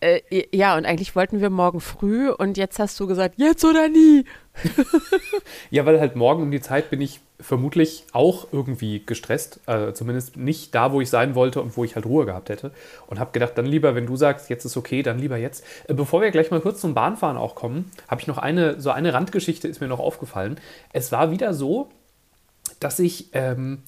äh, 0.00 0.20
ja, 0.52 0.76
und 0.76 0.86
eigentlich 0.86 1.14
wollten 1.14 1.40
wir 1.40 1.50
morgen 1.50 1.80
früh 1.80 2.30
und 2.30 2.56
jetzt 2.56 2.78
hast 2.78 2.98
du 2.98 3.06
gesagt, 3.06 3.34
jetzt 3.36 3.64
oder 3.64 3.88
nie. 3.88 4.24
ja, 5.70 5.84
weil 5.84 6.00
halt 6.00 6.16
morgen 6.16 6.42
um 6.42 6.50
die 6.50 6.62
Zeit 6.62 6.88
bin 6.88 7.02
ich 7.02 7.20
vermutlich 7.38 8.04
auch 8.12 8.48
irgendwie 8.50 9.02
gestresst. 9.04 9.60
Äh, 9.66 9.92
zumindest 9.92 10.36
nicht 10.36 10.74
da, 10.74 10.92
wo 10.92 11.02
ich 11.02 11.10
sein 11.10 11.34
wollte 11.34 11.60
und 11.60 11.76
wo 11.76 11.84
ich 11.84 11.96
halt 11.96 12.06
Ruhe 12.06 12.24
gehabt 12.24 12.48
hätte. 12.48 12.72
Und 13.08 13.20
habe 13.20 13.32
gedacht, 13.32 13.52
dann 13.56 13.66
lieber, 13.66 13.94
wenn 13.94 14.06
du 14.06 14.16
sagst, 14.16 14.48
jetzt 14.48 14.64
ist 14.64 14.76
okay, 14.76 15.02
dann 15.02 15.18
lieber 15.18 15.36
jetzt. 15.36 15.64
Äh, 15.86 15.94
bevor 15.94 16.22
wir 16.22 16.30
gleich 16.30 16.50
mal 16.50 16.60
kurz 16.60 16.80
zum 16.80 16.94
Bahnfahren 16.94 17.36
auch 17.36 17.54
kommen, 17.54 17.90
habe 18.08 18.22
ich 18.22 18.26
noch 18.26 18.38
eine, 18.38 18.80
so 18.80 18.90
eine 18.90 19.12
Randgeschichte 19.12 19.68
ist 19.68 19.80
mir 19.80 19.88
noch 19.88 20.00
aufgefallen. 20.00 20.58
Es 20.92 21.12
war 21.12 21.30
wieder 21.30 21.52
so, 21.52 21.90
dass 22.78 22.98
ich. 22.98 23.28
Ähm, 23.32 23.82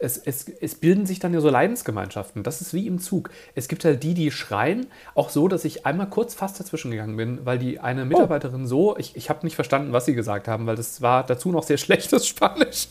es, 0.00 0.16
es, 0.16 0.48
es, 0.48 0.74
bilden 0.74 1.04
sich 1.06 1.18
dann 1.18 1.34
ja 1.34 1.40
so 1.40 1.50
Leidensgemeinschaften. 1.50 2.42
Das 2.42 2.60
ist 2.60 2.72
wie 2.72 2.86
im 2.86 2.98
Zug. 2.98 3.30
Es 3.54 3.68
gibt 3.68 3.84
halt 3.84 4.02
die, 4.02 4.14
die 4.14 4.30
schreien, 4.30 4.86
auch 5.14 5.28
so, 5.28 5.46
dass 5.46 5.64
ich 5.64 5.84
einmal 5.86 6.08
kurz 6.08 6.34
fast 6.34 6.58
dazwischen 6.58 6.90
gegangen 6.90 7.16
bin, 7.16 7.44
weil 7.44 7.58
die 7.58 7.80
eine 7.80 8.06
Mitarbeiterin 8.06 8.64
oh. 8.64 8.66
so, 8.66 8.96
ich, 8.96 9.14
ich 9.14 9.28
habe 9.28 9.44
nicht 9.44 9.54
verstanden, 9.54 9.92
was 9.92 10.06
sie 10.06 10.14
gesagt 10.14 10.48
haben, 10.48 10.66
weil 10.66 10.76
das 10.76 11.02
war 11.02 11.24
dazu 11.24 11.52
noch 11.52 11.62
sehr 11.62 11.76
schlechtes 11.76 12.26
Spanisch. 12.28 12.88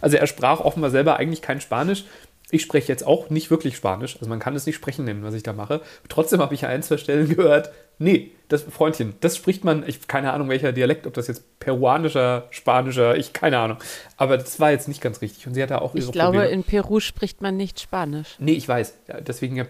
also 0.00 0.16
er 0.16 0.26
sprach 0.26 0.60
offenbar 0.60 0.90
selber 0.90 1.16
eigentlich 1.16 1.42
kein 1.42 1.60
Spanisch. 1.60 2.04
Ich 2.50 2.62
spreche 2.62 2.88
jetzt 2.88 3.06
auch 3.06 3.28
nicht 3.28 3.50
wirklich 3.50 3.76
Spanisch, 3.76 4.16
also 4.16 4.28
man 4.28 4.38
kann 4.38 4.56
es 4.56 4.64
nicht 4.64 4.76
sprechen 4.76 5.04
nennen, 5.04 5.22
was 5.22 5.34
ich 5.34 5.42
da 5.42 5.52
mache. 5.52 5.82
Trotzdem 6.08 6.40
habe 6.40 6.54
ich 6.54 6.64
ein, 6.66 6.82
zwei 6.82 6.96
Stellen 6.96 7.28
gehört, 7.36 7.70
nee, 7.98 8.30
das 8.48 8.62
Freundchen, 8.62 9.14
das 9.20 9.36
spricht 9.36 9.64
man, 9.64 9.84
ich 9.86 10.08
keine 10.08 10.32
Ahnung 10.32 10.48
welcher 10.48 10.72
Dialekt, 10.72 11.06
ob 11.06 11.12
das 11.12 11.26
jetzt 11.26 11.44
peruanischer, 11.60 12.46
spanischer, 12.50 13.16
ich 13.16 13.34
keine 13.34 13.58
Ahnung. 13.58 13.76
Aber 14.16 14.38
das 14.38 14.58
war 14.60 14.70
jetzt 14.70 14.88
nicht 14.88 15.02
ganz 15.02 15.20
richtig 15.20 15.46
und 15.46 15.54
sie 15.54 15.62
hatte 15.62 15.82
auch 15.82 15.94
ihre 15.94 16.06
Ich 16.06 16.12
glaube, 16.12 16.38
Probleme. 16.38 16.54
in 16.54 16.64
Peru 16.64 17.00
spricht 17.00 17.42
man 17.42 17.56
nicht 17.56 17.80
Spanisch. 17.80 18.36
Nee, 18.38 18.52
ich 18.52 18.66
weiß. 18.66 18.94
Deswegen, 19.20 19.56
ja, 19.56 19.66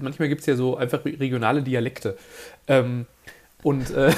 manchmal 0.00 0.28
gibt 0.28 0.40
es 0.40 0.46
ja 0.46 0.56
so 0.56 0.76
einfach 0.76 1.04
regionale 1.04 1.62
Dialekte. 1.62 2.16
Ähm, 2.66 3.06
und 3.62 3.90
äh, 3.90 4.12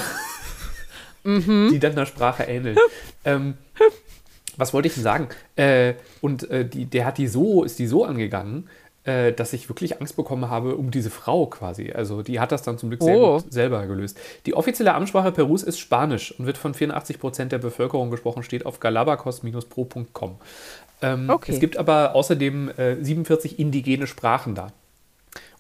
mhm. 1.25 1.69
die 1.71 1.79
dann 1.79 1.95
der 1.95 2.07
Sprache 2.07 2.45
ähneln. 2.45 2.77
ähm, 3.25 3.55
was 4.59 4.75
wollte 4.75 4.88
ich 4.88 4.95
denn 4.95 5.03
sagen? 5.05 5.29
Äh, 5.57 5.95
und 6.21 6.50
äh, 6.50 6.67
die, 6.69 6.85
der 6.85 7.07
hat 7.07 7.17
die 7.17 7.27
so, 7.29 7.65
ist 7.65 7.79
die 7.79 7.87
so 7.87 8.05
angegangen, 8.05 8.69
äh, 9.05 9.33
dass 9.33 9.53
ich 9.55 9.69
wirklich 9.71 10.00
Angst 10.00 10.17
bekommen 10.17 10.50
habe 10.50 10.75
um 10.77 10.91
diese 10.91 11.09
Frau 11.11 11.47
quasi. 11.47 11.93
Also 11.93 12.23
die 12.23 12.41
hat 12.41 12.53
das 12.53 12.62
dann 12.62 12.77
zum 12.77 12.91
Glück 12.91 13.00
Oh. 13.03 13.41
selber 13.49 13.87
gelöst. 13.87 14.19
Die 14.45 14.55
offizielle 14.55 14.93
Amtssprache 14.95 15.33
Perus 15.33 15.62
ist 15.62 15.79
Spanisch 15.79 16.33
und 16.38 16.45
wird 16.47 16.59
von 16.59 16.75
84 16.75 17.19
Prozent 17.19 17.53
der 17.53 17.59
Bevölkerung 17.59 18.11
gesprochen, 18.11 18.43
steht 18.43 18.67
auf 18.67 18.81
galabacos-pro.com. 18.81 20.37
Ähm, 21.00 21.31
Okay. 21.31 21.53
Es 21.53 21.61
gibt 21.61 21.77
aber 21.77 22.15
außerdem 22.15 22.71
äh, 22.77 22.97
47 23.03 23.59
indigene 23.59 24.07
Sprachen 24.07 24.55
da. 24.55 24.73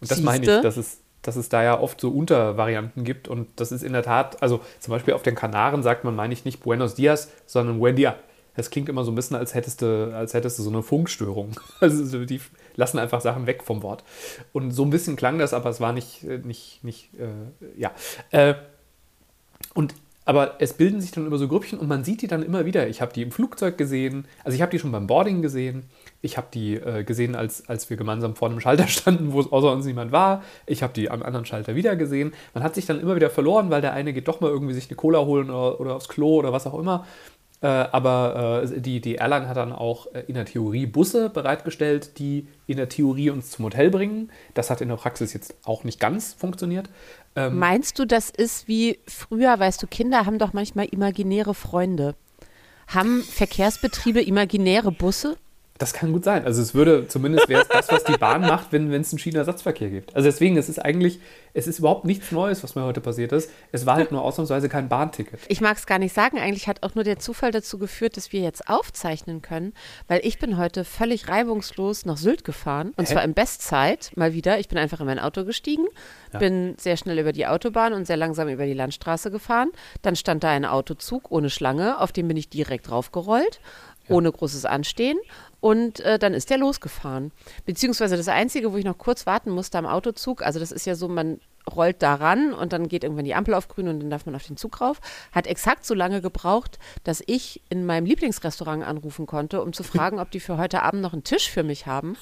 Und 0.00 0.10
das 0.10 0.20
meine 0.20 0.44
ich, 0.44 0.50
Siehste? 0.50 0.62
dass 0.62 0.76
es, 0.76 0.98
dass 1.22 1.36
es 1.36 1.48
da 1.48 1.62
ja 1.62 1.78
oft 1.80 2.00
so 2.00 2.10
Untervarianten 2.10 3.04
gibt. 3.04 3.28
Und 3.28 3.48
das 3.56 3.70
ist 3.72 3.82
in 3.82 3.92
der 3.92 4.02
Tat, 4.02 4.42
also 4.42 4.60
zum 4.80 4.92
Beispiel 4.92 5.14
auf 5.14 5.22
den 5.22 5.34
Kanaren 5.34 5.82
sagt 5.82 6.04
man, 6.04 6.14
meine 6.16 6.32
ich 6.32 6.44
nicht 6.44 6.60
Buenos 6.62 6.94
Dias, 6.94 7.30
sondern 7.46 7.78
Buen 7.78 7.96
dia. 7.96 8.16
Das 8.58 8.70
klingt 8.70 8.88
immer 8.88 9.04
so 9.04 9.12
ein 9.12 9.14
bisschen, 9.14 9.36
als 9.36 9.54
hättest 9.54 9.82
du, 9.82 10.12
als 10.12 10.34
hättest 10.34 10.58
du 10.58 10.64
so 10.64 10.70
eine 10.70 10.82
Funkstörung. 10.82 11.52
Also 11.80 12.04
so, 12.04 12.24
die 12.24 12.40
lassen 12.74 12.98
einfach 12.98 13.20
Sachen 13.20 13.46
weg 13.46 13.62
vom 13.62 13.84
Wort. 13.84 14.02
Und 14.52 14.72
so 14.72 14.82
ein 14.82 14.90
bisschen 14.90 15.14
klang 15.14 15.38
das, 15.38 15.54
aber 15.54 15.70
es 15.70 15.80
war 15.80 15.92
nicht, 15.92 16.24
äh, 16.24 16.38
nicht, 16.38 16.82
nicht, 16.82 17.10
äh, 17.14 17.80
ja. 17.80 17.92
Äh, 18.32 18.54
und 19.74 19.94
aber 20.24 20.56
es 20.58 20.74
bilden 20.74 21.00
sich 21.00 21.12
dann 21.12 21.26
immer 21.26 21.38
so 21.38 21.48
Grüppchen 21.48 21.78
und 21.78 21.88
man 21.88 22.04
sieht 22.04 22.20
die 22.20 22.26
dann 22.26 22.42
immer 22.42 22.66
wieder. 22.66 22.86
Ich 22.88 23.00
habe 23.00 23.14
die 23.14 23.22
im 23.22 23.30
Flugzeug 23.30 23.78
gesehen, 23.78 24.26
also 24.44 24.56
ich 24.56 24.60
habe 24.60 24.70
die 24.70 24.78
schon 24.78 24.92
beim 24.92 25.06
Boarding 25.06 25.40
gesehen. 25.40 25.84
Ich 26.20 26.36
habe 26.36 26.48
die 26.52 26.74
äh, 26.74 27.04
gesehen, 27.04 27.34
als, 27.34 27.66
als 27.66 27.88
wir 27.88 27.96
gemeinsam 27.96 28.34
vor 28.34 28.50
einem 28.50 28.60
Schalter 28.60 28.88
standen, 28.88 29.32
wo 29.32 29.40
es 29.40 29.50
außer 29.50 29.72
uns 29.72 29.86
niemand 29.86 30.12
war. 30.12 30.42
Ich 30.66 30.82
habe 30.82 30.92
die 30.92 31.10
am 31.10 31.22
anderen 31.22 31.46
Schalter 31.46 31.76
wieder 31.76 31.96
gesehen. 31.96 32.34
Man 32.52 32.62
hat 32.62 32.74
sich 32.74 32.84
dann 32.84 33.00
immer 33.00 33.16
wieder 33.16 33.30
verloren, 33.30 33.70
weil 33.70 33.80
der 33.80 33.94
eine 33.94 34.12
geht 34.12 34.28
doch 34.28 34.40
mal 34.40 34.50
irgendwie 34.50 34.74
sich 34.74 34.90
eine 34.90 34.96
Cola 34.96 35.20
holen 35.20 35.48
oder, 35.48 35.80
oder 35.80 35.94
aufs 35.94 36.08
Klo 36.08 36.40
oder 36.40 36.52
was 36.52 36.66
auch 36.66 36.78
immer. 36.78 37.06
Äh, 37.60 37.66
aber 37.66 38.62
äh, 38.64 38.80
die, 38.80 39.00
die 39.00 39.16
Airline 39.16 39.48
hat 39.48 39.56
dann 39.56 39.72
auch 39.72 40.06
äh, 40.14 40.22
in 40.28 40.34
der 40.34 40.44
Theorie 40.44 40.86
Busse 40.86 41.28
bereitgestellt, 41.28 42.18
die 42.18 42.46
in 42.66 42.76
der 42.76 42.88
Theorie 42.88 43.30
uns 43.30 43.50
zum 43.50 43.64
Hotel 43.64 43.90
bringen. 43.90 44.30
Das 44.54 44.70
hat 44.70 44.80
in 44.80 44.88
der 44.88 44.96
Praxis 44.96 45.32
jetzt 45.32 45.56
auch 45.64 45.82
nicht 45.82 45.98
ganz 45.98 46.34
funktioniert. 46.34 46.88
Ähm, 47.34 47.58
Meinst 47.58 47.98
du, 47.98 48.04
das 48.04 48.30
ist 48.30 48.68
wie 48.68 49.00
früher, 49.08 49.58
weißt 49.58 49.82
du, 49.82 49.88
Kinder 49.88 50.24
haben 50.24 50.38
doch 50.38 50.52
manchmal 50.52 50.86
imaginäre 50.86 51.54
Freunde. 51.54 52.14
Haben 52.86 53.22
Verkehrsbetriebe 53.22 54.22
imaginäre 54.22 54.92
Busse? 54.92 55.36
Das 55.78 55.92
kann 55.92 56.12
gut 56.12 56.24
sein. 56.24 56.44
Also 56.44 56.60
es 56.60 56.74
würde, 56.74 57.06
zumindest 57.06 57.48
wäre 57.48 57.62
es 57.62 57.68
das, 57.68 57.88
was 57.88 58.02
die 58.02 58.16
Bahn 58.16 58.40
macht, 58.40 58.72
wenn 58.72 58.92
es 58.92 59.12
einen 59.12 59.20
Schienenersatzverkehr 59.20 59.90
gibt. 59.90 60.14
Also 60.14 60.26
deswegen, 60.28 60.56
es 60.56 60.68
ist 60.68 60.80
eigentlich, 60.80 61.20
es 61.54 61.68
ist 61.68 61.78
überhaupt 61.78 62.04
nichts 62.04 62.32
Neues, 62.32 62.64
was 62.64 62.74
mir 62.74 62.82
heute 62.82 63.00
passiert 63.00 63.30
ist. 63.30 63.50
Es 63.70 63.86
war 63.86 63.94
halt 63.94 64.10
nur 64.10 64.22
ausnahmsweise 64.22 64.68
kein 64.68 64.88
Bahnticket. 64.88 65.38
Ich 65.46 65.60
mag 65.60 65.76
es 65.76 65.86
gar 65.86 66.00
nicht 66.00 66.12
sagen. 66.12 66.38
Eigentlich 66.38 66.66
hat 66.66 66.82
auch 66.82 66.96
nur 66.96 67.04
der 67.04 67.20
Zufall 67.20 67.52
dazu 67.52 67.78
geführt, 67.78 68.16
dass 68.16 68.32
wir 68.32 68.40
jetzt 68.40 68.68
aufzeichnen 68.68 69.40
können, 69.40 69.72
weil 70.08 70.20
ich 70.24 70.40
bin 70.40 70.58
heute 70.58 70.84
völlig 70.84 71.28
reibungslos 71.28 72.04
nach 72.06 72.16
Sylt 72.16 72.44
gefahren 72.44 72.92
und 72.96 73.08
Hä? 73.08 73.12
zwar 73.12 73.22
in 73.22 73.34
Bestzeit 73.34 74.10
mal 74.16 74.34
wieder. 74.34 74.58
Ich 74.58 74.66
bin 74.66 74.78
einfach 74.78 74.98
in 74.98 75.06
mein 75.06 75.20
Auto 75.20 75.44
gestiegen, 75.44 75.86
bin 76.38 76.74
sehr 76.78 76.96
schnell 76.96 77.18
über 77.20 77.32
die 77.32 77.46
Autobahn 77.46 77.92
und 77.92 78.06
sehr 78.06 78.16
langsam 78.16 78.48
über 78.48 78.66
die 78.66 78.74
Landstraße 78.74 79.30
gefahren. 79.30 79.70
Dann 80.02 80.16
stand 80.16 80.42
da 80.42 80.50
ein 80.50 80.64
Autozug 80.64 81.30
ohne 81.30 81.50
Schlange, 81.50 82.00
auf 82.00 82.10
den 82.10 82.26
bin 82.26 82.36
ich 82.36 82.48
direkt 82.48 82.90
draufgerollt, 82.90 83.60
ohne 84.08 84.32
großes 84.32 84.64
Anstehen. 84.64 85.18
Und 85.60 86.00
äh, 86.00 86.18
dann 86.18 86.34
ist 86.34 86.50
der 86.50 86.58
losgefahren. 86.58 87.32
Beziehungsweise 87.66 88.16
das 88.16 88.28
Einzige, 88.28 88.72
wo 88.72 88.76
ich 88.76 88.84
noch 88.84 88.98
kurz 88.98 89.26
warten 89.26 89.50
musste 89.50 89.78
am 89.78 89.86
Autozug, 89.86 90.42
also 90.42 90.60
das 90.60 90.70
ist 90.70 90.86
ja 90.86 90.94
so, 90.94 91.08
man 91.08 91.40
rollt 91.68 92.02
da 92.02 92.14
ran 92.14 92.52
und 92.52 92.72
dann 92.72 92.88
geht 92.88 93.04
irgendwann 93.04 93.24
die 93.24 93.34
Ampel 93.34 93.54
auf 93.54 93.68
grün 93.68 93.88
und 93.88 94.00
dann 94.00 94.10
darf 94.10 94.26
man 94.26 94.34
auf 94.34 94.46
den 94.46 94.56
Zug 94.56 94.80
rauf. 94.80 95.00
Hat 95.32 95.46
exakt 95.46 95.84
so 95.84 95.94
lange 95.94 96.20
gebraucht, 96.20 96.78
dass 97.04 97.22
ich 97.26 97.62
in 97.68 97.86
meinem 97.86 98.06
Lieblingsrestaurant 98.06 98.84
anrufen 98.84 99.26
konnte, 99.26 99.62
um 99.62 99.72
zu 99.72 99.82
fragen, 99.82 100.18
ob 100.18 100.30
die 100.30 100.40
für 100.40 100.56
heute 100.56 100.82
Abend 100.82 101.02
noch 101.02 101.12
einen 101.12 101.24
Tisch 101.24 101.50
für 101.50 101.62
mich 101.62 101.86
haben. 101.86 102.16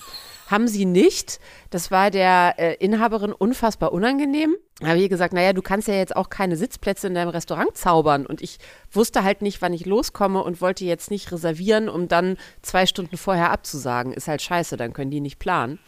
Haben 0.48 0.68
sie 0.68 0.84
nicht. 0.84 1.40
Das 1.70 1.90
war 1.90 2.10
der 2.10 2.54
äh, 2.58 2.74
Inhaberin 2.74 3.32
unfassbar 3.32 3.92
unangenehm. 3.92 4.56
Da 4.80 4.88
habe 4.88 4.98
ich 4.98 5.08
gesagt, 5.08 5.32
naja, 5.32 5.54
du 5.54 5.62
kannst 5.62 5.88
ja 5.88 5.94
jetzt 5.94 6.14
auch 6.14 6.28
keine 6.28 6.56
Sitzplätze 6.56 7.06
in 7.06 7.14
deinem 7.14 7.30
Restaurant 7.30 7.76
zaubern. 7.76 8.26
Und 8.26 8.42
ich 8.42 8.58
wusste 8.92 9.24
halt 9.24 9.40
nicht, 9.40 9.62
wann 9.62 9.72
ich 9.72 9.86
loskomme 9.86 10.42
und 10.42 10.60
wollte 10.60 10.84
jetzt 10.84 11.10
nicht 11.10 11.32
reservieren, 11.32 11.88
um 11.88 12.08
dann 12.08 12.36
zwei 12.60 12.84
Stunden 12.84 13.16
vorher 13.16 13.50
abzusagen. 13.50 14.12
Ist 14.12 14.28
halt 14.28 14.42
scheiße, 14.42 14.76
dann 14.76 14.92
können 14.92 15.10
die 15.10 15.20
nicht 15.20 15.38
planen. 15.38 15.78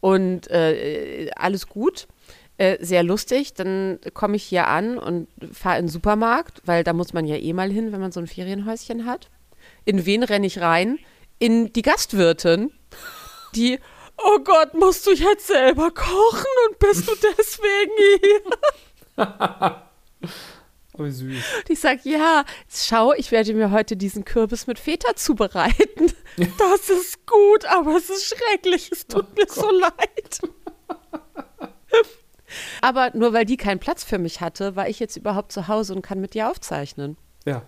Und 0.00 0.50
äh, 0.50 1.30
alles 1.36 1.66
gut. 1.66 2.08
Äh, 2.58 2.82
sehr 2.82 3.02
lustig. 3.02 3.52
Dann 3.52 3.98
komme 4.14 4.36
ich 4.36 4.44
hier 4.44 4.66
an 4.66 4.96
und 4.96 5.28
fahre 5.52 5.78
in 5.78 5.84
den 5.84 5.90
Supermarkt, 5.90 6.62
weil 6.64 6.84
da 6.84 6.94
muss 6.94 7.12
man 7.12 7.26
ja 7.26 7.36
eh 7.36 7.52
mal 7.52 7.70
hin, 7.70 7.92
wenn 7.92 8.00
man 8.00 8.12
so 8.12 8.20
ein 8.20 8.26
Ferienhäuschen 8.26 9.04
hat. 9.04 9.28
In 9.84 10.06
wen 10.06 10.22
renne 10.22 10.46
ich 10.46 10.60
rein? 10.60 10.98
In 11.38 11.70
die 11.72 11.82
Gastwirtin, 11.82 12.70
die, 13.54 13.78
oh 14.18 14.38
Gott, 14.44 14.74
musst 14.74 15.06
du 15.06 15.12
jetzt 15.12 15.46
selber 15.46 15.90
kochen 15.90 16.44
und 16.68 16.78
bist 16.78 17.08
du 17.08 17.12
deswegen 17.36 17.92
hier? 18.20 19.82
Oh, 20.98 21.04
süß. 21.04 21.44
Und 21.58 21.68
ich 21.68 21.78
sage, 21.78 22.00
ja, 22.04 22.44
schau, 22.70 23.12
ich 23.12 23.30
werde 23.30 23.52
mir 23.52 23.70
heute 23.70 23.98
diesen 23.98 24.24
Kürbis 24.24 24.66
mit 24.66 24.78
Feta 24.78 25.14
zubereiten. 25.14 26.12
Das 26.58 26.90
ist 26.90 27.26
gut, 27.26 27.64
aber 27.64 27.96
es 27.96 28.10
ist 28.10 28.26
schrecklich. 28.26 28.90
Es 28.92 29.06
tut 29.06 29.34
mir 29.36 29.46
so 29.48 29.70
leid. 29.70 30.40
Aber 32.82 33.10
nur 33.14 33.32
weil 33.32 33.46
die 33.46 33.56
keinen 33.56 33.78
Platz 33.78 34.04
für 34.04 34.18
mich 34.18 34.42
hatte, 34.42 34.76
war 34.76 34.86
ich 34.86 35.00
jetzt 35.00 35.16
überhaupt 35.16 35.50
zu 35.50 35.66
Hause 35.66 35.94
und 35.94 36.02
kann 36.02 36.20
mit 36.20 36.34
dir 36.34 36.50
aufzeichnen. 36.50 37.16
Ja. 37.46 37.62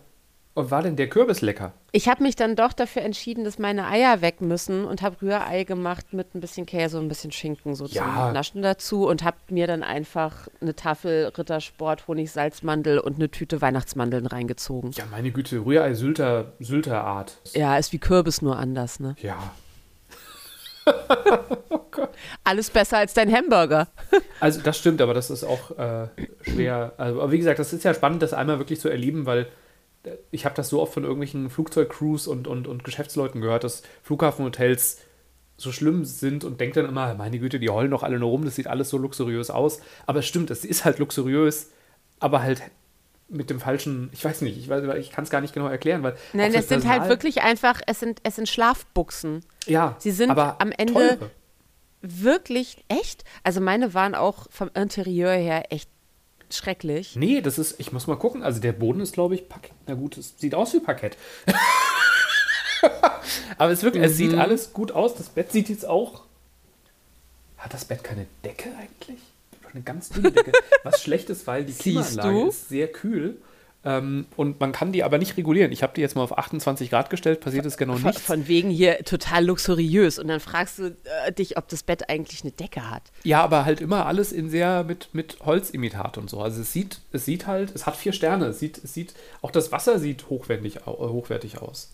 Und 0.58 0.72
war 0.72 0.82
denn 0.82 0.96
der 0.96 1.08
Kürbis 1.08 1.40
lecker? 1.40 1.72
Ich 1.92 2.08
habe 2.08 2.24
mich 2.24 2.34
dann 2.34 2.56
doch 2.56 2.72
dafür 2.72 3.02
entschieden, 3.02 3.44
dass 3.44 3.60
meine 3.60 3.86
Eier 3.86 4.22
weg 4.22 4.40
müssen 4.40 4.84
und 4.84 5.02
habe 5.02 5.22
Rührei 5.22 5.62
gemacht 5.62 6.12
mit 6.12 6.34
ein 6.34 6.40
bisschen 6.40 6.66
Käse 6.66 6.98
und 6.98 7.04
ein 7.04 7.08
bisschen 7.08 7.30
Schinken 7.30 7.76
so 7.76 7.86
Ja. 7.86 8.02
zum 8.02 8.32
Naschen 8.32 8.62
dazu 8.62 9.06
und 9.06 9.22
habe 9.22 9.36
mir 9.50 9.68
dann 9.68 9.84
einfach 9.84 10.48
eine 10.60 10.74
Tafel 10.74 11.26
Rittersport, 11.38 12.08
Honig, 12.08 12.32
Salzmandel 12.32 12.98
und 12.98 13.16
eine 13.16 13.30
Tüte 13.30 13.60
Weihnachtsmandeln 13.62 14.26
reingezogen. 14.26 14.90
Ja, 14.96 15.04
meine 15.08 15.30
Güte, 15.30 15.64
Rührei 15.64 15.94
Sylter, 15.94 16.52
Sylter 16.58 17.04
Art. 17.04 17.38
Ja, 17.54 17.76
ist 17.78 17.92
wie 17.92 17.98
Kürbis 17.98 18.42
nur 18.42 18.58
anders, 18.58 18.98
ne? 18.98 19.14
Ja. 19.22 19.36
Alles 22.44 22.70
besser 22.70 22.98
als 22.98 23.14
dein 23.14 23.32
Hamburger. 23.32 23.86
Also 24.40 24.60
das 24.60 24.78
stimmt, 24.78 25.00
aber 25.02 25.14
das 25.14 25.30
ist 25.30 25.42
auch 25.42 25.76
äh, 25.78 26.06
schwer. 26.42 26.92
Also, 26.96 27.20
aber 27.22 27.32
wie 27.32 27.38
gesagt, 27.38 27.58
das 27.58 27.72
ist 27.72 27.82
ja 27.84 27.92
spannend, 27.92 28.22
das 28.22 28.32
einmal 28.32 28.58
wirklich 28.60 28.78
zu 28.78 28.88
erleben, 28.88 29.26
weil 29.26 29.48
ich 30.30 30.44
habe 30.44 30.54
das 30.54 30.68
so 30.68 30.80
oft 30.80 30.94
von 30.94 31.02
irgendwelchen 31.04 31.50
Flugzeugcrews 31.50 32.26
und, 32.28 32.46
und, 32.46 32.66
und 32.66 32.84
Geschäftsleuten 32.84 33.40
gehört, 33.40 33.64
dass 33.64 33.82
Flughafenhotels 34.02 34.98
so 35.56 35.72
schlimm 35.72 36.04
sind 36.04 36.44
und 36.44 36.60
denkt 36.60 36.76
dann 36.76 36.86
immer, 36.86 37.14
meine 37.14 37.38
Güte, 37.38 37.58
die 37.58 37.68
heulen 37.68 37.90
doch 37.90 38.04
alle 38.04 38.18
nur 38.18 38.30
rum, 38.30 38.44
das 38.44 38.54
sieht 38.54 38.68
alles 38.68 38.90
so 38.90 38.96
luxuriös 38.98 39.50
aus. 39.50 39.80
Aber 40.06 40.20
es 40.20 40.26
stimmt, 40.26 40.50
es 40.50 40.64
ist 40.64 40.84
halt 40.84 40.98
luxuriös, 41.00 41.70
aber 42.20 42.42
halt 42.42 42.62
mit 43.28 43.50
dem 43.50 43.60
falschen, 43.60 44.08
ich 44.12 44.24
weiß 44.24 44.40
nicht, 44.42 44.56
ich, 44.56 44.70
weiß- 44.70 44.94
ich 44.96 45.10
kann 45.10 45.24
es 45.24 45.30
gar 45.30 45.40
nicht 45.40 45.52
genau 45.52 45.66
erklären, 45.66 46.02
weil 46.02 46.16
Nein, 46.32 46.54
es 46.54 46.68
sind 46.68 46.88
halt 46.88 47.08
wirklich 47.08 47.42
einfach, 47.42 47.80
es 47.86 48.00
sind, 48.00 48.20
es 48.22 48.36
sind 48.36 48.48
Schlafbuchsen. 48.48 49.44
ja, 49.66 49.96
sie 49.98 50.12
sind 50.12 50.30
aber 50.30 50.60
am 50.60 50.70
Ende- 50.72 50.92
teure. 50.94 51.30
Wirklich 52.00 52.84
echt? 52.88 53.24
Also 53.42 53.60
meine 53.60 53.92
waren 53.92 54.14
auch 54.14 54.46
vom 54.50 54.70
Interieur 54.74 55.32
her 55.32 55.72
echt 55.72 55.90
schrecklich. 56.50 57.16
Nee, 57.16 57.40
das 57.40 57.58
ist, 57.58 57.78
ich 57.80 57.92
muss 57.92 58.06
mal 58.06 58.16
gucken. 58.16 58.42
Also 58.42 58.60
der 58.60 58.72
Boden 58.72 59.00
ist, 59.00 59.12
glaube 59.14 59.34
ich, 59.34 59.48
Parkett. 59.48 59.72
Na 59.86 59.94
gut, 59.94 60.16
es 60.18 60.34
sieht 60.38 60.54
aus 60.54 60.72
wie 60.74 60.80
Parkett. 60.80 61.16
Aber 63.58 63.72
es, 63.72 63.82
wirklich, 63.82 64.04
es 64.04 64.16
sieht 64.16 64.32
Mhm. 64.32 64.38
alles 64.40 64.72
gut 64.72 64.92
aus. 64.92 65.14
Das 65.14 65.28
Bett 65.28 65.50
sieht 65.52 65.68
jetzt 65.68 65.86
auch. 65.86 66.22
Hat 67.56 67.74
das 67.74 67.84
Bett 67.84 68.04
keine 68.04 68.26
Decke 68.44 68.68
eigentlich? 68.78 69.18
Doch 69.62 69.74
Eine 69.74 69.82
ganz 69.82 70.10
dünne 70.10 70.30
Decke. 70.30 70.52
Was 70.84 71.02
schlecht 71.02 71.28
ist, 71.30 71.46
weil 71.46 71.64
die 71.64 71.72
Siehst 71.72 71.82
Klimaanlage 71.82 72.32
du? 72.44 72.48
ist 72.48 72.68
sehr 72.68 72.88
kühl. 72.88 73.36
Ähm, 73.84 74.26
und 74.36 74.58
man 74.58 74.72
kann 74.72 74.90
die 74.92 75.04
aber 75.04 75.18
nicht 75.18 75.36
regulieren. 75.36 75.70
Ich 75.70 75.84
habe 75.84 75.92
die 75.94 76.00
jetzt 76.00 76.16
mal 76.16 76.22
auf 76.22 76.36
28 76.36 76.90
Grad 76.90 77.10
gestellt, 77.10 77.40
passiert 77.40 77.64
ist 77.64 77.76
genau 77.78 77.96
nichts. 77.96 78.20
von 78.20 78.48
wegen 78.48 78.70
hier 78.70 78.98
total 79.04 79.44
luxuriös. 79.46 80.18
Und 80.18 80.26
dann 80.28 80.40
fragst 80.40 80.80
du 80.80 80.96
äh, 81.26 81.32
dich, 81.32 81.56
ob 81.56 81.68
das 81.68 81.84
Bett 81.84 82.10
eigentlich 82.10 82.42
eine 82.42 82.50
Decke 82.50 82.90
hat. 82.90 83.02
Ja, 83.22 83.42
aber 83.42 83.64
halt 83.64 83.80
immer 83.80 84.06
alles 84.06 84.32
in 84.32 84.50
sehr 84.50 84.82
mit, 84.82 85.10
mit 85.12 85.38
Holzimitat 85.44 86.18
und 86.18 86.28
so. 86.28 86.40
Also 86.40 86.60
es 86.60 86.72
sieht, 86.72 86.98
es 87.12 87.24
sieht 87.24 87.46
halt, 87.46 87.72
es 87.74 87.86
hat 87.86 87.94
vier 87.96 88.12
Sterne. 88.12 88.46
Es 88.46 88.58
sieht, 88.58 88.78
es 88.82 88.94
sieht, 88.94 89.14
auch 89.42 89.52
das 89.52 89.70
Wasser 89.70 90.00
sieht 90.00 90.28
hochwertig, 90.28 90.76
äh, 90.78 90.80
hochwertig 90.86 91.62
aus. 91.62 91.90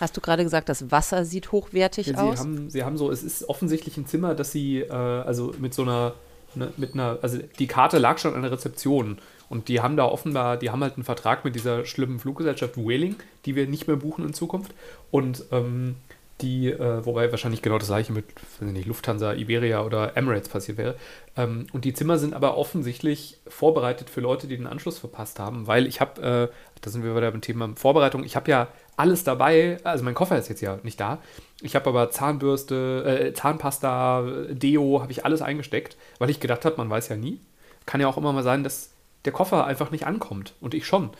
Hast 0.00 0.16
du 0.16 0.20
gerade 0.20 0.42
gesagt, 0.42 0.68
das 0.68 0.90
Wasser 0.90 1.24
sieht 1.24 1.52
hochwertig 1.52 2.08
Ja, 2.08 2.14
sie, 2.14 2.20
aus? 2.20 2.38
haben, 2.40 2.70
sie 2.70 2.82
haben 2.82 2.96
so, 2.96 3.10
es 3.10 3.22
ist 3.22 3.48
offensichtlich 3.48 3.96
ein 3.98 4.06
Zimmer, 4.06 4.34
dass 4.34 4.50
sie, 4.50 4.80
äh, 4.80 4.90
also 4.90 5.54
mit 5.58 5.74
so 5.74 5.82
einer, 5.82 6.14
ne, 6.56 6.72
mit 6.76 6.94
einer, 6.94 7.18
also 7.22 7.38
die 7.58 7.66
Karte 7.68 7.98
lag 7.98 8.18
schon 8.18 8.34
an 8.34 8.42
der 8.42 8.50
Rezeption 8.50 9.18
und 9.50 9.68
die 9.68 9.80
haben 9.80 9.98
da 9.98 10.06
offenbar, 10.06 10.56
die 10.56 10.70
haben 10.70 10.82
halt 10.82 10.94
einen 10.94 11.04
Vertrag 11.04 11.44
mit 11.44 11.54
dieser 11.54 11.84
schlimmen 11.84 12.18
Fluggesellschaft 12.18 12.78
Whaling, 12.78 13.16
die 13.44 13.56
wir 13.56 13.66
nicht 13.66 13.86
mehr 13.86 13.96
buchen 13.96 14.24
in 14.24 14.32
Zukunft 14.32 14.72
und 15.10 15.44
ähm, 15.52 15.96
die, 16.40 16.70
äh, 16.70 17.04
wobei 17.04 17.30
wahrscheinlich 17.30 17.60
genau 17.60 17.78
das 17.78 17.88
gleiche 17.88 18.12
mit 18.12 18.24
nicht, 18.60 18.86
Lufthansa, 18.86 19.34
Iberia 19.34 19.84
oder 19.84 20.16
Emirates 20.16 20.48
passiert 20.48 20.78
wäre. 20.78 20.94
Ähm, 21.36 21.66
und 21.72 21.84
die 21.84 21.92
Zimmer 21.92 22.16
sind 22.16 22.32
aber 22.32 22.56
offensichtlich 22.56 23.38
vorbereitet 23.46 24.08
für 24.08 24.20
Leute, 24.20 24.46
die 24.46 24.56
den 24.56 24.66
Anschluss 24.66 24.98
verpasst 24.98 25.38
haben, 25.38 25.66
weil 25.66 25.86
ich 25.86 26.00
habe, 26.00 26.22
äh, 26.50 26.54
da 26.80 26.90
sind 26.90 27.04
wir 27.04 27.14
wieder 27.14 27.30
beim 27.30 27.42
Thema 27.42 27.70
Vorbereitung, 27.74 28.24
ich 28.24 28.36
habe 28.36 28.50
ja 28.50 28.68
alles 28.96 29.24
dabei, 29.24 29.78
also 29.82 30.04
mein 30.04 30.14
Koffer 30.14 30.38
ist 30.38 30.48
jetzt 30.48 30.60
ja 30.60 30.78
nicht 30.82 31.00
da. 31.00 31.18
Ich 31.62 31.74
habe 31.74 31.88
aber 31.88 32.10
Zahnbürste, 32.10 33.30
äh, 33.30 33.34
Zahnpasta, 33.34 34.24
Deo, 34.50 35.00
habe 35.02 35.12
ich 35.12 35.24
alles 35.24 35.42
eingesteckt, 35.42 35.96
weil 36.18 36.30
ich 36.30 36.40
gedacht 36.40 36.64
habe, 36.64 36.76
man 36.76 36.88
weiß 36.88 37.08
ja 37.08 37.16
nie. 37.16 37.40
Kann 37.86 38.00
ja 38.00 38.08
auch 38.08 38.16
immer 38.16 38.32
mal 38.32 38.42
sein, 38.42 38.62
dass 38.62 38.90
der 39.24 39.32
Koffer 39.32 39.66
einfach 39.66 39.90
nicht 39.90 40.06
ankommt 40.06 40.54
und 40.60 40.74
ich 40.74 40.86
schon. 40.86 41.10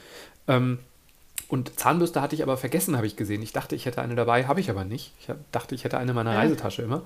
Ähm, 0.49 0.79
und 1.49 1.79
Zahnbürste 1.79 2.23
hatte 2.23 2.37
ich 2.37 2.43
aber 2.43 2.57
vergessen, 2.57 2.97
habe 2.97 3.07
ich 3.07 3.17
gesehen. 3.17 3.43
Ich 3.43 3.53
dachte, 3.53 3.75
ich 3.75 3.85
hätte 3.85 4.01
eine 4.01 4.15
dabei, 4.15 4.47
habe 4.47 4.61
ich 4.61 4.71
aber 4.71 4.85
nicht. 4.85 5.13
Ich 5.21 5.29
dachte, 5.51 5.75
ich 5.75 5.85
hätte 5.85 5.99
eine 5.99 6.11
in 6.11 6.15
meiner. 6.15 6.37
Reisetasche 6.37 6.83
immer. 6.83 7.03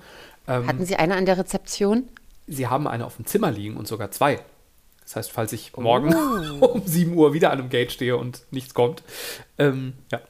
Ähm, 0.46 0.66
Hatten 0.66 0.84
Sie 0.84 0.96
eine 0.96 1.16
an 1.16 1.24
der 1.24 1.38
Rezeption? 1.38 2.08
Sie 2.46 2.66
haben 2.66 2.86
eine 2.86 3.06
auf 3.06 3.16
dem 3.16 3.24
Zimmer 3.24 3.50
liegen 3.50 3.76
und 3.76 3.88
sogar 3.88 4.10
zwei. 4.10 4.40
Das 5.04 5.16
heißt, 5.16 5.32
falls 5.32 5.52
ich 5.52 5.76
morgen 5.76 6.14
um 6.60 6.82
7 6.84 7.14
Uhr 7.14 7.32
wieder 7.34 7.52
an 7.52 7.60
einem 7.60 7.68
Gate 7.68 7.92
stehe 7.92 8.16
und 8.16 8.42
nichts 8.50 8.74
kommt. 8.74 9.02
Ähm, 9.58 9.94
ja. 10.10 10.20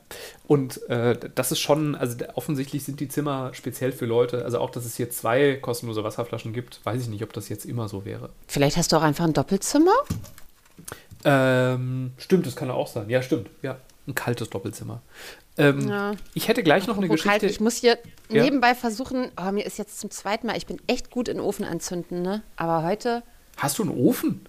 Und 0.46 0.88
äh, 0.88 1.16
das 1.34 1.52
ist 1.52 1.60
schon, 1.60 1.94
also 1.94 2.16
offensichtlich 2.34 2.84
sind 2.84 3.00
die 3.00 3.08
Zimmer 3.08 3.50
speziell 3.54 3.92
für 3.92 4.06
Leute. 4.06 4.44
Also 4.44 4.58
auch, 4.58 4.70
dass 4.70 4.84
es 4.84 4.96
hier 4.96 5.10
zwei 5.10 5.54
kostenlose 5.54 6.04
Wasserflaschen 6.04 6.52
gibt, 6.52 6.80
weiß 6.84 7.02
ich 7.02 7.08
nicht, 7.08 7.22
ob 7.22 7.32
das 7.32 7.48
jetzt 7.48 7.64
immer 7.64 7.88
so 7.88 8.04
wäre. 8.04 8.30
Vielleicht 8.48 8.76
hast 8.76 8.92
du 8.92 8.96
auch 8.96 9.02
einfach 9.02 9.24
ein 9.24 9.32
Doppelzimmer? 9.32 9.94
Ähm, 11.24 12.12
stimmt, 12.18 12.46
das 12.46 12.56
kann 12.56 12.70
auch 12.70 12.86
sein. 12.86 13.08
Ja, 13.08 13.22
stimmt. 13.22 13.48
Ja, 13.62 13.78
ein 14.06 14.14
kaltes 14.14 14.50
Doppelzimmer. 14.50 15.00
Ähm, 15.56 15.88
Ja. 15.88 16.12
Ich 16.34 16.48
hätte 16.48 16.62
gleich 16.62 16.86
noch 16.86 16.96
eine 16.96 17.06
Apropos 17.06 17.24
kalt, 17.24 17.40
Geschichte. 17.40 17.54
ich 17.54 17.60
muss 17.60 17.76
hier 17.76 17.98
Ja. 18.28 18.42
nebenbei 18.42 18.74
versuchen, 18.74 19.30
oh, 19.40 19.52
mir 19.52 19.64
ist 19.64 19.78
jetzt 19.78 20.00
zum 20.00 20.10
zweiten 20.10 20.46
Mal, 20.46 20.56
ich 20.56 20.66
bin 20.66 20.78
echt 20.86 21.10
gut 21.10 21.28
in 21.28 21.40
Ofen 21.40 21.64
anzünden, 21.64 22.22
ne? 22.22 22.42
Aber 22.56 22.82
heute, 22.86 23.22
Hast 23.56 23.78
du 23.78 23.84
einen 23.84 23.92
Ofen? 23.96 24.46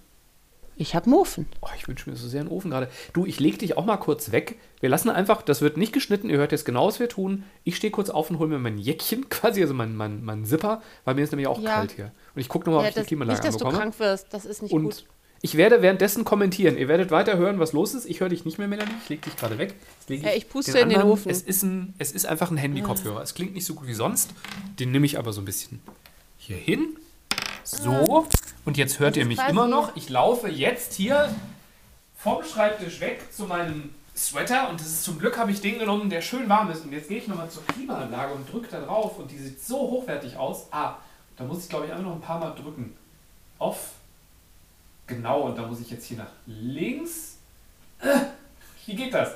ich 0.77 0.94
habe 0.96 1.05
einen 1.05 1.13
Ofen. 1.13 1.48
Oh, 1.62 1.67
ich 1.77 1.88
wünsche 1.88 2.10
mir 2.10 2.15
so 2.17 2.27
sehr 2.27 2.41
einen 2.41 2.50
Ofen 2.50 2.72
gerade. 2.72 2.89
Du, 3.13 3.25
ich 3.25 3.39
leg 3.39 3.58
dich 3.60 3.77
auch 3.77 3.86
mal 3.86 3.96
kurz 3.98 4.32
weg. 4.34 4.58
Wir 4.82 4.89
lassen 4.89 5.10
einfach, 5.10 5.41
das 5.44 5.62
wird 5.62 5.77
nicht 5.77 5.94
geschnitten, 5.94 6.29
ihr 6.29 6.38
hört 6.38 6.51
jetzt 6.51 6.65
genau, 6.65 6.88
was 6.88 7.00
wir 7.00 7.08
tun. 7.08 7.44
Ich 7.63 7.77
stehe 7.77 7.91
kurz 7.91 8.10
auf 8.10 8.29
und 8.32 8.39
hole 8.39 8.50
mir 8.50 8.60
mein 8.60 8.77
Jäckchen, 8.79 9.29
quasi, 9.29 9.62
also 9.62 9.74
mein, 9.75 9.96
mein, 9.96 10.25
mein 10.25 10.44
Zipper, 10.44 10.82
weil 11.05 11.15
mir 11.15 11.22
ist 11.22 11.32
nämlich 11.32 11.48
auch 11.48 11.62
Ja. 11.62 11.75
kalt 11.75 11.91
hier. 11.94 12.12
Und 12.34 12.41
ich 12.41 12.50
gucke 12.50 12.65
nochmal, 12.70 12.82
Ja, 12.84 12.88
ob 12.88 12.89
ich 12.89 12.94
die 12.96 13.00
das, 13.01 13.08
Klimaanlage 13.08 13.39
nicht, 13.39 13.48
dass 13.48 13.58
du 13.58 13.65
anbekomme. 13.65 13.91
krank 13.91 14.00
wirst, 14.00 14.34
das 14.34 14.46
ist 14.46 14.63
nicht 14.63 14.74
Und 14.74 14.84
gut. 14.86 15.05
Ich 15.42 15.56
werde 15.58 15.82
währenddessen 15.82 16.25
kommentieren. 16.25 16.77
Ihr 16.77 16.88
werdet 16.88 17.12
weiter 17.12 17.38
hören, 17.38 17.60
was 17.60 17.74
los 17.74 17.94
ist. 17.94 18.06
Ich 18.06 18.20
höre 18.20 18.30
dich 18.30 18.46
nicht 18.46 18.58
mehr, 18.58 18.68
Melanie. 18.68 18.92
Ich 19.04 19.10
leg 19.10 19.22
dich 19.22 19.36
gerade 19.36 19.58
weg. 19.58 19.75
Leg 20.08 20.24
Ja, 20.24 20.32
ich 20.34 20.50
puste 20.50 20.72
in 20.72 20.89
den 20.89 20.98
anderen- 21.00 21.12
Ofen. 21.12 21.30
Es 21.30 21.42
ist, 21.42 21.63
ein, 21.63 21.94
es 22.00 22.12
ist 22.12 22.25
einfach 22.25 22.50
ein 22.51 22.58
Handy-Kopfhörer. 22.58 23.22
Es 23.22 23.34
klingt 23.36 23.54
nicht 23.54 23.65
so 23.65 23.75
gut 23.75 23.88
wie 23.88 23.94
sonst. 23.94 24.32
Den 24.80 24.92
nehme 24.92 25.06
ich 25.06 25.18
aber 25.20 25.34
so 25.34 25.42
ein 25.42 25.46
bisschen 25.46 25.82
hier 26.38 26.58
hin. 26.58 26.98
So. 27.63 28.27
Und 28.65 28.77
jetzt 28.77 29.00
hört 29.00 29.18
ihr 29.18 29.25
mich 29.25 29.39
immer 29.50 29.68
noch. 29.68 29.96
Ich 29.96 30.10
laufe 30.10 30.48
jetzt 30.50 30.94
hier 30.94 31.34
vom 32.18 32.44
Schreibtisch 32.44 33.00
weg 33.01 33.22
zu 33.32 33.44
meinem 33.46 33.89
Sweater. 34.15 34.70
Und 34.70 34.80
das 34.80 34.88
ist 34.88 35.04
zum 35.04 35.20
Glück 35.20 35.38
habe 35.38 35.51
ich 35.51 35.62
den 35.62 35.77
genommen, 35.80 36.10
der 36.10 36.22
schön 36.22 36.48
warm 36.50 36.72
ist. 36.72 36.84
Und 36.86 36.92
jetzt 36.94 37.10
gehe 37.10 37.18
ich 37.18 37.27
nochmal 37.27 37.50
zur 37.50 37.65
Klimaanlage 37.68 38.34
und 38.34 38.51
drücke 38.51 38.68
da 38.72 38.82
drauf. 38.82 39.20
Und 39.20 39.30
die 39.32 39.38
sieht 39.38 39.62
so 39.63 39.77
hochwertig 39.77 40.38
aus. 40.38 40.68
Ah, 40.72 40.96
da 41.38 41.44
muss 41.44 41.63
ich 41.63 41.70
glaube 41.70 41.86
ich 41.86 41.92
einfach 41.92 42.06
noch 42.06 42.15
ein 42.15 42.22
paar 42.22 42.39
Mal 42.39 42.51
drücken. 42.51 42.96
Off. 43.60 43.92
Genau, 45.08 45.42
und 45.42 45.58
da 45.58 45.64
muss 45.68 45.80
ich 45.82 45.90
jetzt 45.92 46.06
hier 46.06 46.18
nach 46.18 46.32
links. 46.48 47.38
Äh, 48.00 48.20
Wie 48.86 48.96
geht 48.96 49.14
das? 49.14 49.32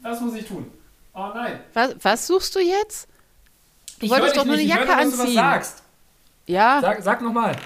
Was 0.00 0.20
muss 0.20 0.34
ich 0.34 0.46
tun? 0.46 0.70
Oh 1.14 1.28
nein. 1.34 1.60
Was, 1.74 1.94
was 2.02 2.26
suchst 2.26 2.54
du 2.54 2.60
jetzt? 2.60 3.08
Du 3.98 4.06
Ich 4.06 4.10
wolltest 4.12 4.36
hör 4.36 4.42
doch 4.42 4.46
nur 4.46 4.54
eine. 4.54 4.62
Jacke 4.62 4.88
was 4.88 5.20
anziehen. 5.20 5.34
sagst. 5.34 5.82
Ja, 6.46 6.80
Sag, 6.80 7.02
sag 7.02 7.22
nochmal. 7.22 7.56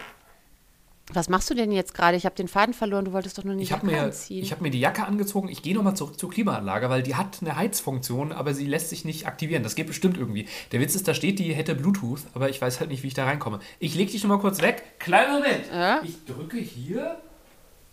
Was 1.15 1.29
machst 1.29 1.49
du 1.51 1.55
denn 1.55 1.73
jetzt 1.73 1.95
gerade? 1.95 2.17
Ich 2.17 2.25
habe 2.25 2.35
den 2.35 2.49
Faden 2.49 2.75
verloren, 2.75 3.05
du 3.05 3.13
wolltest 3.13 3.37
doch 3.39 3.45
nur 3.45 3.53
eine 3.55 3.63
Ich 3.63 3.71
Jacke 3.71 3.83
habe 3.87 3.93
mir, 3.93 4.03
anziehen. 4.03 4.43
ich 4.43 4.53
hab 4.53 4.61
mir 4.61 4.71
die 4.71 4.81
Jacke 4.81 5.05
angezogen. 5.05 5.49
Ich 5.49 5.63
gehe 5.63 5.75
nochmal 5.75 5.97
zurück 5.97 6.19
zur 6.19 6.31
Klimaanlage, 6.31 6.89
weil 6.91 7.03
die 7.03 7.15
hat 7.17 7.39
eine 7.41 7.57
Heizfunktion, 7.57 8.33
aber 8.33 8.55
sie 8.55 8.67
lässt 8.67 8.91
sich 8.91 9.05
nicht 9.05 9.27
aktivieren. 9.27 9.63
Das 9.63 9.75
geht 9.75 9.87
bestimmt 9.87 10.17
irgendwie. 10.17 10.47
Der 10.73 10.81
Witz 10.81 10.95
ist, 10.95 11.09
da 11.09 11.15
steht, 11.15 11.39
die 11.39 11.53
hätte 11.55 11.75
Bluetooth, 11.75 12.21
aber 12.35 12.49
ich 12.51 12.61
weiß 12.61 12.81
halt 12.81 12.91
nicht, 12.91 13.03
wie 13.03 13.09
ich 13.09 13.15
da 13.15 13.25
reinkomme. 13.25 13.61
Ich 13.79 13.95
leg 13.95 14.11
dich 14.11 14.23
nochmal 14.23 14.39
kurz 14.41 14.61
weg. 14.63 14.83
Kleinen 14.99 15.33
Moment. 15.35 15.65
Ja? 15.73 16.01
Ich 16.05 16.25
drücke 16.25 16.59
hier. 16.59 17.19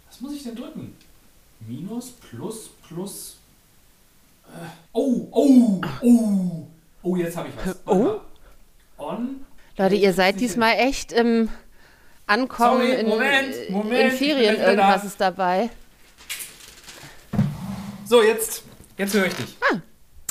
Was 0.09 0.21
muss 0.21 0.33
ich 0.33 0.43
denn 0.43 0.55
drücken? 0.55 0.95
Minus, 1.67 2.11
plus, 2.11 2.69
plus. 2.87 3.37
Äh, 4.45 4.65
oh, 4.93 5.27
oh, 5.31 5.81
oh. 6.01 6.67
Oh, 7.03 7.15
jetzt 7.15 7.35
habe 7.37 7.49
ich 7.49 7.55
was. 7.65 7.77
Oh? 7.85 8.19
On. 8.97 9.45
Leute, 9.77 9.95
ihr 9.95 10.13
seid 10.13 10.39
diesmal 10.39 10.73
echt 10.77 11.11
im 11.11 11.49
Ankommen 12.27 12.81
Sorry, 12.87 12.99
in, 12.99 13.07
Moment, 13.07 13.55
in 13.55 13.73
Moment, 13.73 14.09
bin 14.09 14.11
Ferien. 14.11 14.55
Irgendwas 14.59 15.01
da. 15.01 15.07
ist 15.07 15.21
dabei. 15.21 15.69
So, 18.05 18.21
jetzt. 18.23 18.63
Jetzt 18.97 19.13
höre 19.13 19.25
ich 19.27 19.33
dich. 19.33 19.57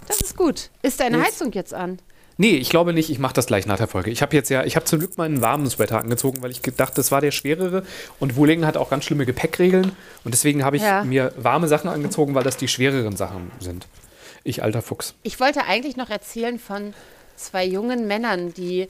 Das 0.06 0.20
ist 0.20 0.36
gut. 0.36 0.70
Ist 0.82 1.00
deine 1.00 1.18
Jetzt- 1.18 1.26
Heizung 1.26 1.52
jetzt 1.52 1.74
an? 1.74 1.98
Nee, 2.38 2.56
ich 2.56 2.68
glaube 2.68 2.92
nicht. 2.92 3.08
Ich 3.08 3.18
mache 3.18 3.32
das 3.32 3.46
gleich 3.46 3.64
nach 3.66 3.78
der 3.78 3.88
Folge. 3.88 4.10
Ich 4.10 4.20
habe 4.20 4.36
jetzt 4.36 4.50
ja, 4.50 4.62
ich 4.64 4.76
habe 4.76 4.84
zum 4.84 4.98
Glück 4.98 5.16
meinen 5.16 5.40
warmen 5.40 5.68
Sweater 5.70 5.98
angezogen, 5.98 6.42
weil 6.42 6.50
ich 6.50 6.60
gedacht, 6.60 6.98
das 6.98 7.10
war 7.10 7.22
der 7.22 7.30
schwerere. 7.30 7.82
Und 8.20 8.36
Wuling 8.36 8.66
hat 8.66 8.76
auch 8.76 8.90
ganz 8.90 9.04
schlimme 9.06 9.24
Gepäckregeln. 9.24 9.92
Und 10.22 10.34
deswegen 10.34 10.62
habe 10.62 10.76
ich 10.76 10.82
Ja. 10.82 11.02
mir 11.02 11.32
warme 11.38 11.66
Sachen 11.66 11.88
angezogen, 11.88 12.34
weil 12.34 12.44
das 12.44 12.58
die 12.58 12.68
schwereren 12.68 13.16
Sachen 13.16 13.50
sind. 13.58 13.86
Ich 14.44 14.62
alter 14.62 14.82
Fuchs. 14.82 15.14
Ich 15.22 15.40
wollte 15.40 15.64
eigentlich 15.64 15.96
noch 15.96 16.10
erzählen 16.10 16.58
von 16.58 16.92
zwei 17.36 17.64
jungen 17.64 18.06
Männern, 18.06 18.52
die 18.52 18.88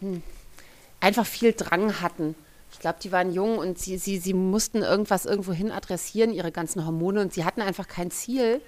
hm, 0.00 0.22
einfach 1.00 1.26
viel 1.26 1.52
Drang 1.52 2.00
hatten. 2.00 2.34
Ich 2.72 2.78
glaube, 2.78 2.98
die 3.02 3.10
waren 3.12 3.32
jung 3.32 3.58
und 3.58 3.78
sie, 3.78 3.98
sie, 3.98 4.18
sie 4.18 4.34
mussten 4.34 4.82
irgendwas 4.82 5.24
irgendwohin 5.24 5.72
adressieren, 5.72 6.32
ihre 6.32 6.52
ganzen 6.52 6.86
Hormone, 6.86 7.20
und 7.20 7.32
sie 7.34 7.44
hatten 7.44 7.62
einfach 7.62 7.88
kein 7.88 8.10
Ziel. 8.10 8.60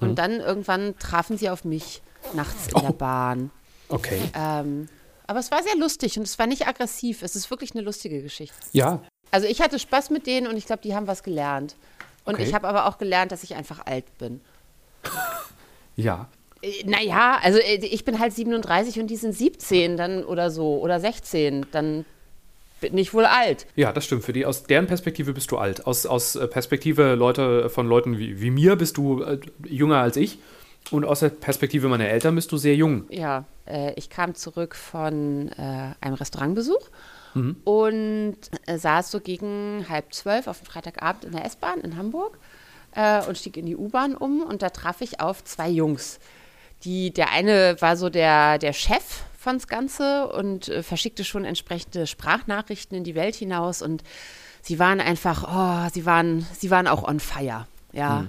Und 0.00 0.16
dann 0.16 0.40
irgendwann 0.40 0.96
trafen 0.98 1.36
sie 1.38 1.50
auf 1.50 1.64
mich 1.64 2.02
nachts 2.32 2.68
in 2.74 2.80
der 2.80 2.90
Oh. 2.90 2.92
Bahn. 2.92 3.50
Okay. 3.88 4.20
Ähm, 4.34 4.88
aber 5.26 5.40
es 5.40 5.50
war 5.50 5.62
sehr 5.62 5.76
lustig 5.76 6.16
und 6.18 6.24
es 6.24 6.38
war 6.38 6.46
nicht 6.46 6.66
aggressiv. 6.68 7.22
Es 7.22 7.34
ist 7.36 7.50
wirklich 7.50 7.72
eine 7.72 7.82
lustige 7.82 8.22
Geschichte. 8.22 8.56
Ja. 8.72 9.02
Also 9.30 9.46
ich 9.46 9.60
hatte 9.60 9.78
Spaß 9.78 10.10
mit 10.10 10.26
denen 10.26 10.46
und 10.46 10.56
ich 10.56 10.66
glaube, 10.66 10.82
die 10.82 10.94
haben 10.94 11.06
was 11.06 11.22
gelernt. 11.22 11.76
Und 12.24 12.34
Okay. 12.34 12.44
ich 12.44 12.54
habe 12.54 12.68
aber 12.68 12.86
auch 12.86 12.98
gelernt, 12.98 13.32
dass 13.32 13.42
ich 13.42 13.54
einfach 13.56 13.86
alt 13.86 14.04
bin. 14.18 14.40
Ja. 15.96 16.28
Äh, 16.62 16.84
Naja, 16.84 17.38
also 17.42 17.58
äh, 17.58 17.76
ich 17.76 18.04
bin 18.04 18.18
halt 18.18 18.32
37 18.32 19.00
und 19.00 19.08
die 19.08 19.16
sind 19.16 19.32
17 19.32 19.96
dann 19.96 20.24
oder 20.24 20.50
so 20.50 20.78
oder 20.78 21.00
16. 21.00 21.66
Dann 21.72 22.04
bin 22.80 22.96
ich 22.96 23.12
wohl 23.14 23.24
alt. 23.24 23.66
Ja, 23.76 23.92
das 23.92 24.04
stimmt. 24.04 24.24
Für 24.24 24.32
die, 24.32 24.46
aus 24.46 24.64
deren 24.64 24.86
Perspektive 24.86 25.32
bist 25.32 25.50
du 25.50 25.58
alt. 25.58 25.86
Aus, 25.86 26.06
aus 26.06 26.36
äh, 26.36 26.46
Perspektive 26.46 27.14
Leute, 27.14 27.70
von 27.70 27.88
Leuten 27.88 28.18
wie, 28.18 28.40
wie 28.40 28.50
mir 28.50 28.76
bist 28.76 28.96
du 28.96 29.22
äh, 29.22 29.40
jünger 29.64 29.98
als 29.98 30.16
ich. 30.16 30.38
Und 30.90 31.04
aus 31.04 31.20
der 31.20 31.28
Perspektive 31.28 31.88
meiner 31.88 32.08
Eltern 32.08 32.34
bist 32.34 32.50
du 32.50 32.56
sehr 32.56 32.74
jung. 32.74 33.04
Ja, 33.10 33.44
äh, 33.66 33.92
ich 33.96 34.08
kam 34.08 34.34
zurück 34.34 34.74
von 34.74 35.48
äh, 35.48 35.92
einem 36.00 36.14
Restaurantbesuch 36.14 36.88
und 37.64 38.36
äh, 38.66 38.78
saß 38.78 39.10
so 39.12 39.20
gegen 39.20 39.86
halb 39.88 40.12
zwölf 40.12 40.46
auf 40.48 40.60
dem 40.60 40.66
Freitagabend 40.66 41.24
in 41.24 41.32
der 41.32 41.44
S-Bahn 41.44 41.80
in 41.82 41.96
Hamburg 41.96 42.38
äh, 42.96 43.24
und 43.26 43.38
stieg 43.38 43.56
in 43.56 43.66
die 43.66 43.76
U-Bahn 43.76 44.16
um 44.16 44.42
und 44.42 44.62
da 44.62 44.70
traf 44.70 45.02
ich 45.02 45.20
auf 45.20 45.44
zwei 45.44 45.68
Jungs. 45.68 46.18
Die, 46.84 47.12
der 47.12 47.32
eine 47.32 47.80
war 47.80 47.96
so 47.96 48.08
der, 48.08 48.58
der 48.58 48.72
Chef 48.72 49.22
von's 49.38 49.66
Ganze 49.66 50.28
und 50.28 50.68
äh, 50.68 50.82
verschickte 50.82 51.24
schon 51.24 51.44
entsprechende 51.44 52.06
Sprachnachrichten 52.06 52.96
in 52.96 53.04
die 53.04 53.14
Welt 53.14 53.34
hinaus 53.34 53.82
und 53.82 54.02
sie 54.62 54.78
waren 54.78 55.00
einfach, 55.00 55.44
oh, 55.48 55.90
sie 55.92 56.04
waren, 56.06 56.46
sie 56.56 56.70
waren 56.70 56.86
auch 56.86 57.02
on 57.02 57.20
fire, 57.20 57.66
ja. 57.92 58.26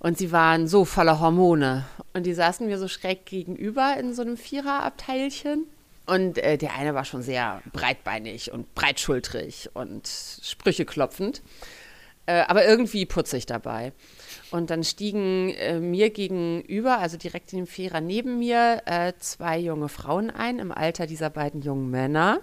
Und 0.00 0.16
sie 0.16 0.30
waren 0.30 0.68
so 0.68 0.84
voller 0.84 1.18
Hormone. 1.18 1.84
Und 2.12 2.24
die 2.24 2.34
saßen 2.34 2.66
mir 2.66 2.78
so 2.78 2.86
schräg 2.86 3.26
gegenüber 3.26 3.96
in 3.98 4.14
so 4.14 4.22
einem 4.22 4.36
Viererabteilchen. 4.36 5.66
Und 6.06 6.38
äh, 6.38 6.56
der 6.56 6.74
eine 6.74 6.94
war 6.94 7.04
schon 7.04 7.22
sehr 7.22 7.60
breitbeinig 7.72 8.52
und 8.52 8.74
breitschultrig 8.74 9.70
und 9.74 10.08
Sprüche 10.08 10.84
klopfend. 10.84 11.42
Äh, 12.28 12.44
aber 12.46 12.66
irgendwie 12.66 13.06
putzig 13.06 13.46
dabei. 13.46 13.92
Und 14.50 14.68
dann 14.68 14.84
stiegen 14.84 15.48
äh, 15.48 15.80
mir 15.80 16.10
gegenüber, 16.10 16.98
also 16.98 17.16
direkt 17.16 17.54
in 17.54 17.60
dem 17.60 17.66
Vierer 17.66 18.02
neben 18.02 18.38
mir, 18.38 18.82
äh, 18.84 19.14
zwei 19.18 19.58
junge 19.58 19.88
Frauen 19.88 20.28
ein 20.30 20.58
im 20.58 20.70
Alter 20.70 21.06
dieser 21.06 21.30
beiden 21.30 21.62
jungen 21.62 21.90
Männer. 21.90 22.40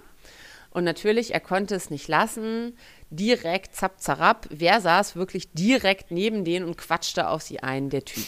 Und 0.72 0.86
natürlich, 0.86 1.36
er 1.36 1.40
konnte 1.40 1.76
es 1.76 1.92
nicht 1.92 2.08
lassen, 2.08 2.76
direkt 3.12 3.76
zapp, 3.76 4.02
zarab. 4.02 4.48
Wer 4.50 4.82
saß 4.82 5.16
wirklich 5.16 5.52
direkt 5.54 6.10
neben 6.10 6.46
denen 6.46 6.66
und 6.66 6.78
quatschte 6.80 7.30
auf 7.30 7.44
sie 7.44 7.60
ein? 7.60 7.92
Der 7.92 8.04
Typ. 8.04 8.26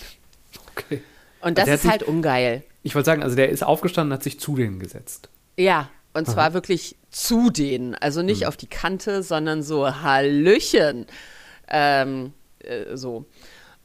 Okay. 0.75 1.01
Und 1.41 1.57
das 1.57 1.65
Der 1.65 1.73
hat 1.73 1.77
ist 1.77 1.81
sich- 1.81 1.91
halt 1.91 2.03
ungeil. 2.03 2.63
Ich 2.83 2.93
wollte 2.93 3.07
sagen, 3.07 3.23
also 3.23 3.35
der 3.35 3.49
ist 3.49 3.63
aufgestanden, 3.63 4.13
hat 4.13 4.21
sich 4.21 4.39
zu 4.39 4.55
denen 4.55 4.77
gesetzt. 4.79 5.29
Ja, 5.57 5.89
und 6.13 6.27
zwar 6.27 6.53
wirklich 6.53 6.95
zu 7.09 7.49
denen. 7.49 7.95
Also 7.95 8.21
nicht 8.21 8.41
Hm. 8.41 8.47
auf 8.47 8.57
die 8.57 8.67
Kante, 8.67 9.23
sondern 9.23 9.61
so 9.63 10.01
Hallöchen. 10.03 11.07
Ähm, 11.69 12.33
äh, 12.59 12.95
so. 12.95 13.25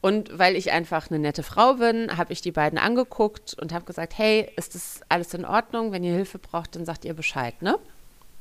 Und 0.01 0.37
weil 0.37 0.55
ich 0.57 0.71
einfach 0.71 1.09
eine 1.09 1.19
nette 1.19 1.43
Frau 1.43 1.75
bin, 1.75 2.17
habe 2.17 2.33
ich 2.33 2.41
die 2.41 2.51
beiden 2.51 2.77
angeguckt 2.77 3.55
und 3.59 3.71
habe 3.71 3.85
gesagt, 3.85 4.17
hey, 4.17 4.49
ist 4.57 4.75
das 4.75 4.99
alles 5.07 5.33
in 5.33 5.45
Ordnung? 5.45 5.91
Wenn 5.93 6.03
ihr 6.03 6.13
Hilfe 6.13 6.39
braucht, 6.39 6.75
dann 6.75 6.83
sagt 6.85 7.05
ihr 7.05 7.13
Bescheid, 7.13 7.61
ne? 7.61 7.77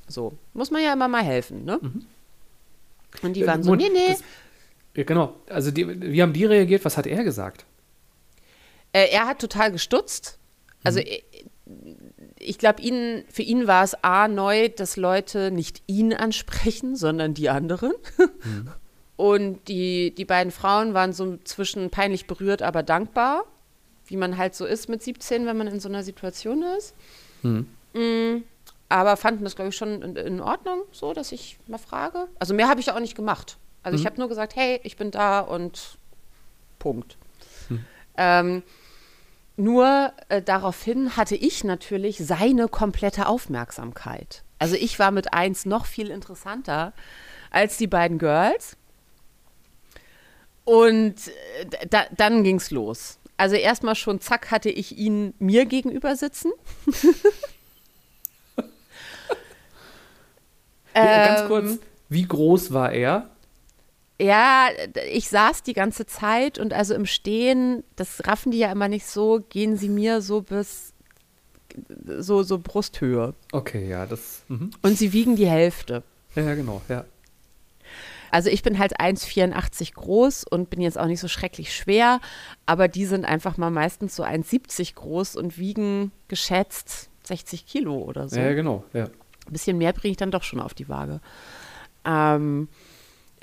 So, 0.09 0.33
muss 0.55 0.70
man 0.72 0.83
ja 0.83 0.92
immer 0.92 1.07
mal 1.07 1.22
helfen, 1.22 1.64
ne? 1.64 1.78
Mhm. 1.81 2.05
Und 3.22 3.35
die 3.35 3.46
waren 3.46 3.62
so, 3.62 3.74
nee, 3.76 3.90
nee. 3.92 4.09
Das, 4.09 4.22
ja, 4.96 5.05
genau. 5.05 5.37
Also 5.48 5.70
die, 5.70 6.00
wie 6.00 6.20
haben 6.20 6.33
die 6.33 6.44
reagiert? 6.44 6.85
Was 6.85 6.96
hat 6.96 7.07
er 7.07 7.22
gesagt? 7.22 7.64
Äh, 8.92 9.09
er 9.12 9.26
hat 9.26 9.38
total 9.38 9.70
gestutzt. 9.70 10.38
Also 10.83 10.98
Mhm. 10.98 11.07
ich, 11.07 11.24
ich 12.38 12.59
glaube, 12.59 12.83
ihn, 12.83 13.24
für 13.31 13.42
ihn 13.42 13.68
war 13.68 13.85
es 13.85 13.94
A 14.02 14.26
neu, 14.26 14.68
dass 14.68 14.96
Leute 14.96 15.52
nicht 15.52 15.83
ihn 15.87 16.12
ansprechen, 16.12 16.96
sondern 16.96 17.35
die 17.35 17.48
anderen. 17.48 17.92
Mhm. 18.18 18.68
Und 19.16 19.68
die, 19.68 20.14
die 20.14 20.25
beiden 20.25 20.51
Frauen 20.51 20.94
waren 20.94 21.12
so 21.12 21.37
zwischen 21.44 21.90
peinlich 21.90 22.27
berührt, 22.27 22.62
aber 22.62 22.83
dankbar, 22.83 23.44
wie 24.07 24.16
man 24.16 24.37
halt 24.37 24.55
so 24.55 24.64
ist 24.64 24.88
mit 24.88 25.03
17, 25.03 25.46
wenn 25.46 25.57
man 25.57 25.66
in 25.66 25.81
so 25.81 25.88
einer 25.88 26.03
Situation 26.03 26.62
ist. 26.77 26.94
Mhm. 27.42 27.66
Mm, 27.92 28.44
aber 28.88 29.16
fanden 29.16 29.44
das, 29.44 29.55
glaube 29.55 29.70
ich, 29.70 29.77
schon 29.77 30.03
in, 30.03 30.16
in 30.16 30.40
Ordnung, 30.40 30.83
so, 30.92 31.12
dass 31.12 31.33
ich 31.33 31.59
mal 31.66 31.79
frage. 31.79 32.29
Also 32.38 32.55
mehr 32.55 32.68
habe 32.68 32.81
ich 32.81 32.90
auch 32.90 33.01
nicht 33.01 33.14
gemacht. 33.14 33.59
Also 33.83 33.98
ich 33.98 34.07
habe 34.07 34.18
nur 34.18 34.29
gesagt, 34.29 34.55
hey, 34.55 34.81
ich 34.85 34.96
bin 34.96 35.11
da 35.11 35.40
und 35.40 35.98
Punkt. 36.79 37.16
Ähm, 38.16 38.62
nur 39.57 40.12
äh, 40.29 40.42
daraufhin 40.42 41.16
hatte 41.16 41.37
ich 41.37 41.64
natürlich 41.64 42.18
seine 42.18 42.68
komplette 42.68 43.27
Aufmerksamkeit. 43.27 44.42
Also 44.59 44.77
ich 44.77 44.98
war 44.98 45.11
mit 45.11 45.35
eins 45.35 45.66
noch 45.66 45.87
viel 45.87 46.11
interessanter 46.11 46.92
als 47.51 47.77
die 47.77 47.87
beiden 47.87 48.18
Girls. 48.18 48.77
Und 50.64 51.14
äh, 51.29 51.87
da, 51.90 52.05
dann 52.16 52.44
ging 52.44 52.57
es 52.57 52.70
los. 52.70 53.18
Also 53.37 53.57
erstmal 53.57 53.96
schon, 53.96 54.20
zack, 54.20 54.51
hatte 54.51 54.70
ich 54.70 54.96
ihn 54.96 55.35
mir 55.38 55.66
gegenüber 55.66 56.16
sitzen. 56.16 56.53
Ja, 60.94 61.27
ganz 61.27 61.40
Ähm, 61.40 61.48
kurz, 61.48 61.79
wie 62.09 62.27
groß 62.27 62.72
war 62.72 62.92
er? 62.92 63.31
Ja, 64.20 64.68
ich 65.11 65.29
saß 65.29 65.62
die 65.62 65.72
ganze 65.72 66.07
Zeit 66.07 66.59
und 66.59 66.72
also 66.72 66.94
im 66.94 67.07
Stehen, 67.07 67.83
das 67.96 68.27
raffen 68.27 68.53
die 68.53 68.59
ja 68.59 68.70
immer 68.70 68.88
nicht 68.88 69.07
so, 69.07 69.40
gehen 69.48 69.77
sie 69.77 69.88
mir 69.88 70.20
so 70.20 70.42
bis 70.42 70.92
so, 72.18 72.42
so 72.42 72.59
Brusthöhe. 72.59 73.35
Okay, 73.51 73.88
ja, 73.88 74.05
das. 74.05 74.42
Mhm. 74.48 74.70
Und 74.83 74.98
sie 74.98 75.14
wiegen 75.14 75.37
die 75.37 75.48
Hälfte. 75.48 76.03
Ja, 76.35 76.42
ja, 76.42 76.55
genau, 76.55 76.83
ja. 76.88 77.05
Also 78.33 78.49
ich 78.49 78.62
bin 78.62 78.79
halt 78.79 78.99
1,84 78.99 79.92
groß 79.92 80.45
und 80.45 80.71
bin 80.71 80.81
jetzt 80.81 80.99
auch 80.99 81.07
nicht 81.07 81.21
so 81.21 81.29
schrecklich 81.29 81.77
schwer, 81.77 82.18
aber 82.64 82.88
die 82.88 83.05
sind 83.05 83.27
einfach 83.27 83.59
mal 83.59 83.71
meistens 83.71 84.16
so 84.16 84.25
1,70 84.25 84.95
groß 84.95 85.37
und 85.37 85.59
wiegen 85.59 86.12
geschätzt 86.29 87.11
60 87.25 87.66
Kilo 87.66 87.99
oder 87.99 88.31
so. 88.31 88.40
Ja, 88.40 88.55
genau, 88.55 88.85
ja. 88.95 89.05
Ein 89.05 89.53
bisschen 89.53 89.77
mehr 89.77 89.92
bringe 89.92 90.12
ich 90.12 90.16
dann 90.16 90.31
doch 90.31 90.45
schon 90.45 90.61
auf 90.61 90.73
die 90.73 90.88
Waage. 90.88 91.21
Ähm, 92.07 92.68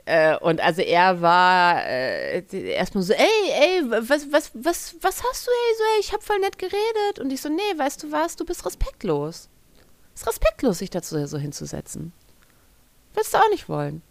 äh, 0.06 0.36
und 0.38 0.60
also 0.60 0.82
er 0.82 1.22
war 1.22 1.86
äh, 1.86 2.44
erstmal 2.52 3.04
so, 3.04 3.14
ey, 3.14 3.52
ey, 3.52 3.84
was, 3.92 4.32
was, 4.32 4.52
was, 4.56 4.96
was 5.02 5.24
hast 5.24 5.46
du, 5.46 5.52
ey, 5.52 5.78
so, 5.78 5.84
ey, 5.84 6.00
ich 6.00 6.14
hab 6.14 6.24
voll 6.24 6.40
nett 6.40 6.58
geredet. 6.58 7.20
Und 7.20 7.32
ich 7.32 7.42
so, 7.42 7.50
nee, 7.50 7.78
weißt 7.78 8.02
du 8.02 8.12
was, 8.12 8.36
du 8.36 8.44
bist 8.44 8.66
respektlos. 8.66 9.50
Ist 10.16 10.28
respektlos, 10.28 10.80
sich 10.80 10.90
dazu 10.90 11.24
so 11.28 11.38
hinzusetzen. 11.38 12.12
Willst 13.14 13.36
du 13.36 13.38
auch 13.38 13.50
nicht 13.52 13.70
wollen. 13.70 14.02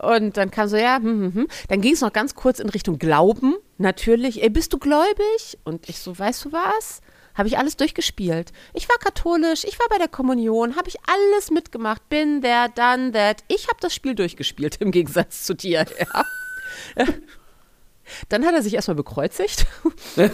Und 0.00 0.36
dann 0.36 0.50
kam 0.50 0.68
so, 0.68 0.76
ja, 0.76 0.96
hm, 0.96 1.04
hm, 1.04 1.34
hm. 1.34 1.48
Dann 1.68 1.80
ging 1.80 1.94
es 1.94 2.02
noch 2.02 2.12
ganz 2.12 2.34
kurz 2.34 2.58
in 2.58 2.68
Richtung 2.68 2.98
Glauben. 2.98 3.56
Natürlich, 3.78 4.42
ey, 4.42 4.50
bist 4.50 4.72
du 4.72 4.78
gläubig? 4.78 5.58
Und 5.64 5.88
ich 5.88 5.98
so, 5.98 6.18
weißt 6.18 6.44
du 6.44 6.52
was? 6.52 7.00
Habe 7.34 7.48
ich 7.48 7.58
alles 7.58 7.76
durchgespielt. 7.76 8.52
Ich 8.72 8.88
war 8.88 8.96
katholisch, 8.96 9.64
ich 9.64 9.78
war 9.78 9.86
bei 9.90 9.98
der 9.98 10.08
Kommunion, 10.08 10.76
habe 10.76 10.88
ich 10.88 10.96
alles 11.06 11.50
mitgemacht. 11.50 12.08
Bin 12.08 12.40
there, 12.40 12.70
done 12.74 13.12
that. 13.12 13.44
Ich 13.48 13.68
habe 13.68 13.78
das 13.80 13.94
Spiel 13.94 14.14
durchgespielt, 14.14 14.76
im 14.80 14.90
Gegensatz 14.90 15.44
zu 15.44 15.54
dir. 15.54 15.86
Ja. 16.96 17.06
Dann 18.28 18.44
hat 18.44 18.54
er 18.54 18.62
sich 18.62 18.74
erstmal 18.74 18.96
bekreuzigt. 18.96 19.66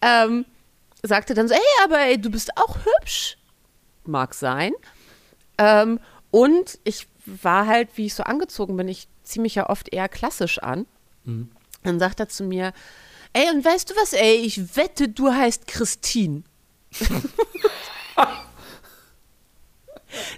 ähm, 0.00 0.44
sagte 1.02 1.34
dann 1.34 1.48
so, 1.48 1.54
ey, 1.54 1.60
aber 1.84 1.98
ey, 1.98 2.20
du 2.20 2.30
bist 2.30 2.56
auch 2.56 2.78
hübsch. 2.84 3.38
Mag 4.04 4.34
sein. 4.34 4.72
Ähm, 5.58 5.98
und 6.30 6.78
ich 6.84 7.06
war 7.26 7.66
halt, 7.66 7.90
wie 7.96 8.06
ich 8.06 8.14
so 8.14 8.22
angezogen 8.22 8.76
bin, 8.76 8.88
ich 8.88 9.08
ziehe 9.22 9.42
mich 9.42 9.54
ja 9.54 9.68
oft 9.68 9.92
eher 9.92 10.08
klassisch 10.08 10.58
an. 10.58 10.86
Dann 11.82 11.98
sagt 11.98 12.20
er 12.20 12.28
zu 12.28 12.44
mir, 12.44 12.72
ey, 13.32 13.50
und 13.50 13.64
weißt 13.64 13.90
du 13.90 13.96
was, 13.96 14.12
ey, 14.12 14.36
ich 14.36 14.76
wette, 14.76 15.08
du 15.08 15.32
heißt 15.32 15.66
Christine. 15.66 16.42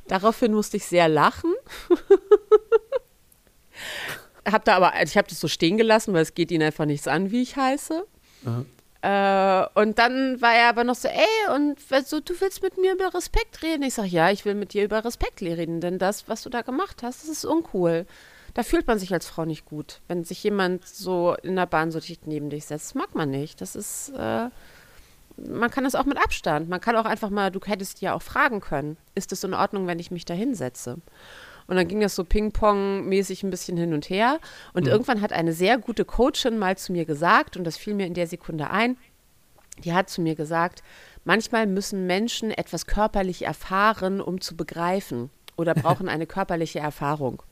Daraufhin 0.07 0.53
musste 0.53 0.77
ich 0.77 0.85
sehr 0.85 1.09
lachen. 1.09 1.55
hab 4.45 4.65
da 4.65 4.77
aber, 4.77 4.93
also 4.93 5.11
ich 5.11 5.17
habe 5.17 5.29
das 5.29 5.41
so 5.41 5.49
stehen 5.49 5.77
gelassen, 5.77 6.13
weil 6.15 6.23
es 6.23 6.35
geht 6.35 6.51
ihn 6.51 6.63
einfach 6.63 6.85
nichts 6.85 7.09
an, 7.09 7.31
wie 7.31 7.43
ich 7.43 7.57
heiße. 7.57 8.07
Äh, 9.03 9.67
und 9.75 9.99
dann 9.99 10.41
war 10.41 10.55
er 10.55 10.69
aber 10.69 10.85
noch 10.85 10.95
so, 10.95 11.09
ey, 11.09 11.55
und 11.55 11.77
so, 12.07 12.21
du 12.21 12.41
willst 12.41 12.63
mit 12.63 12.79
mir 12.79 12.95
über 12.95 13.13
Respekt 13.13 13.63
reden? 13.63 13.83
Ich 13.83 13.95
sage, 13.95 14.09
ja, 14.09 14.31
ich 14.31 14.45
will 14.45 14.55
mit 14.55 14.75
dir 14.75 14.85
über 14.85 15.05
Respekt 15.05 15.43
reden, 15.43 15.81
denn 15.81 15.99
das, 15.99 16.29
was 16.29 16.43
du 16.43 16.51
da 16.51 16.63
gemacht 16.63 17.03
hast, 17.03 17.23
das 17.23 17.29
ist 17.29 17.45
uncool. 17.45 18.07
Da 18.55 18.63
fühlt 18.63 18.87
man 18.87 18.99
sich 18.99 19.13
als 19.13 19.27
Frau 19.27 19.45
nicht 19.45 19.65
gut, 19.65 20.01
wenn 20.07 20.25
sich 20.25 20.45
jemand 20.45 20.87
so 20.87 21.35
in 21.43 21.57
der 21.57 21.67
Bahn 21.67 21.91
so 21.91 21.99
dicht 21.99 22.27
neben 22.27 22.49
dich 22.51 22.67
setzt. 22.67 22.91
Das 22.91 22.95
mag 22.95 23.15
man 23.15 23.31
nicht. 23.31 23.61
Das 23.61 23.75
ist, 23.75 24.11
äh, 24.11 24.51
man 25.37 25.71
kann 25.71 25.85
das 25.85 25.95
auch 25.97 26.05
mit 26.05 26.19
Abstand. 26.19 26.69
Man 26.69 26.81
kann 26.81 26.95
auch 26.95 27.07
einfach 27.07 27.31
mal, 27.31 27.51
du 27.51 27.61
hättest 27.65 28.03
ja 28.03 28.15
auch 28.15 28.23
fragen 28.23 28.61
können, 28.61 28.99
ist 29.17 29.33
es 29.33 29.43
in 29.43 29.55
Ordnung, 29.55 29.87
wenn 29.89 29.99
ich 29.99 30.11
mich 30.13 30.27
da 30.27 30.35
hinsetze? 30.35 30.99
Und 31.67 31.77
dann 31.77 31.89
ging 31.89 32.01
das 32.01 32.15
so 32.15 32.25
Ping-Pong-mäßig 32.25 33.43
ein 33.43 33.51
bisschen 33.51 33.77
hin 33.77 33.95
und 33.95 34.11
her. 34.11 34.41
Und 34.73 34.87
irgendwann 34.87 35.21
hat 35.21 35.33
eine 35.33 35.53
sehr 35.53 35.79
gute 35.79 36.05
Coachin 36.05 36.59
mal 36.59 36.77
zu 36.77 36.93
mir 36.93 37.05
gesagt, 37.05 37.57
und 37.57 37.65
das 37.65 37.77
fiel 37.77 37.95
mir 37.95 38.07
in 38.07 38.15
der 38.15 38.27
Sekunde 38.27 38.71
ein, 38.71 38.97
die 39.79 39.93
hat 39.93 40.11
zu 40.11 40.21
mir 40.21 40.35
gesagt, 40.35 40.83
manchmal 41.25 41.67
müssen 41.67 42.07
Menschen 42.07 42.51
etwas 42.51 42.87
körperlich 42.87 43.43
erfahren, 43.43 44.21
um 44.21 44.41
zu 44.41 44.57
begreifen 44.57 45.31
oder 45.57 45.75
brauchen 45.75 46.09
eine 46.09 46.27
körperliche 46.29 46.79
Erfahrung. 46.79 47.43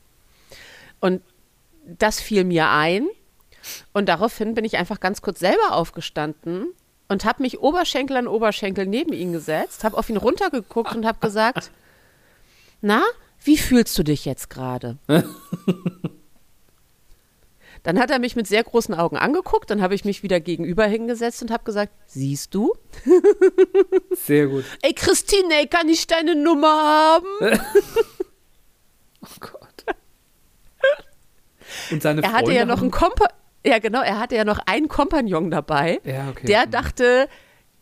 Und 0.99 1.21
das 1.85 2.19
fiel 2.19 2.43
mir 2.43 2.69
ein. 2.69 3.07
Und 3.93 4.09
daraufhin 4.09 4.53
bin 4.55 4.65
ich 4.65 4.77
einfach 4.77 4.99
ganz 4.99 5.21
kurz 5.21 5.39
selber 5.39 5.73
aufgestanden 5.75 6.67
und 7.07 7.25
habe 7.25 7.43
mich 7.43 7.59
Oberschenkel 7.59 8.17
an 8.17 8.27
Oberschenkel 8.27 8.87
neben 8.87 9.13
ihn 9.13 9.33
gesetzt, 9.33 9.83
habe 9.83 9.97
auf 9.97 10.09
ihn 10.09 10.17
runtergeguckt 10.17 10.95
und 10.95 11.05
habe 11.05 11.19
gesagt, 11.19 11.71
na, 12.81 13.03
wie 13.43 13.57
fühlst 13.57 13.97
du 13.97 14.03
dich 14.03 14.25
jetzt 14.25 14.49
gerade? 14.49 14.97
Dann 17.83 17.99
hat 17.99 18.11
er 18.11 18.19
mich 18.19 18.35
mit 18.35 18.45
sehr 18.45 18.63
großen 18.63 18.93
Augen 18.93 19.17
angeguckt, 19.17 19.71
dann 19.71 19.81
habe 19.81 19.95
ich 19.95 20.05
mich 20.05 20.21
wieder 20.21 20.39
gegenüber 20.39 20.85
hingesetzt 20.85 21.41
und 21.41 21.49
habe 21.49 21.63
gesagt, 21.63 21.91
siehst 22.05 22.53
du? 22.53 22.75
Sehr 24.11 24.45
gut. 24.45 24.65
Ey, 24.83 24.93
Christine, 24.93 25.51
ey, 25.55 25.65
kann 25.65 25.89
ich 25.89 26.05
deine 26.05 26.35
Nummer 26.35 26.67
haben? 26.67 27.25
Oh 29.23 29.39
Gott. 29.39 29.85
Und 31.91 32.01
seine 32.01 32.23
Er 32.23 32.31
hatte 32.31 32.45
Freunde 32.45 32.59
ja 32.59 32.65
noch 32.65 32.81
einen 32.81 32.89
Kompa 32.89 33.27
ja 33.63 33.77
genau, 33.77 34.01
er 34.01 34.19
hatte 34.19 34.35
ja 34.35 34.43
noch 34.43 34.59
einen 34.65 34.87
Kompagnon 34.87 35.51
dabei. 35.51 36.01
Ja, 36.03 36.29
okay. 36.29 36.47
Der 36.47 36.65
dachte, 36.65 37.29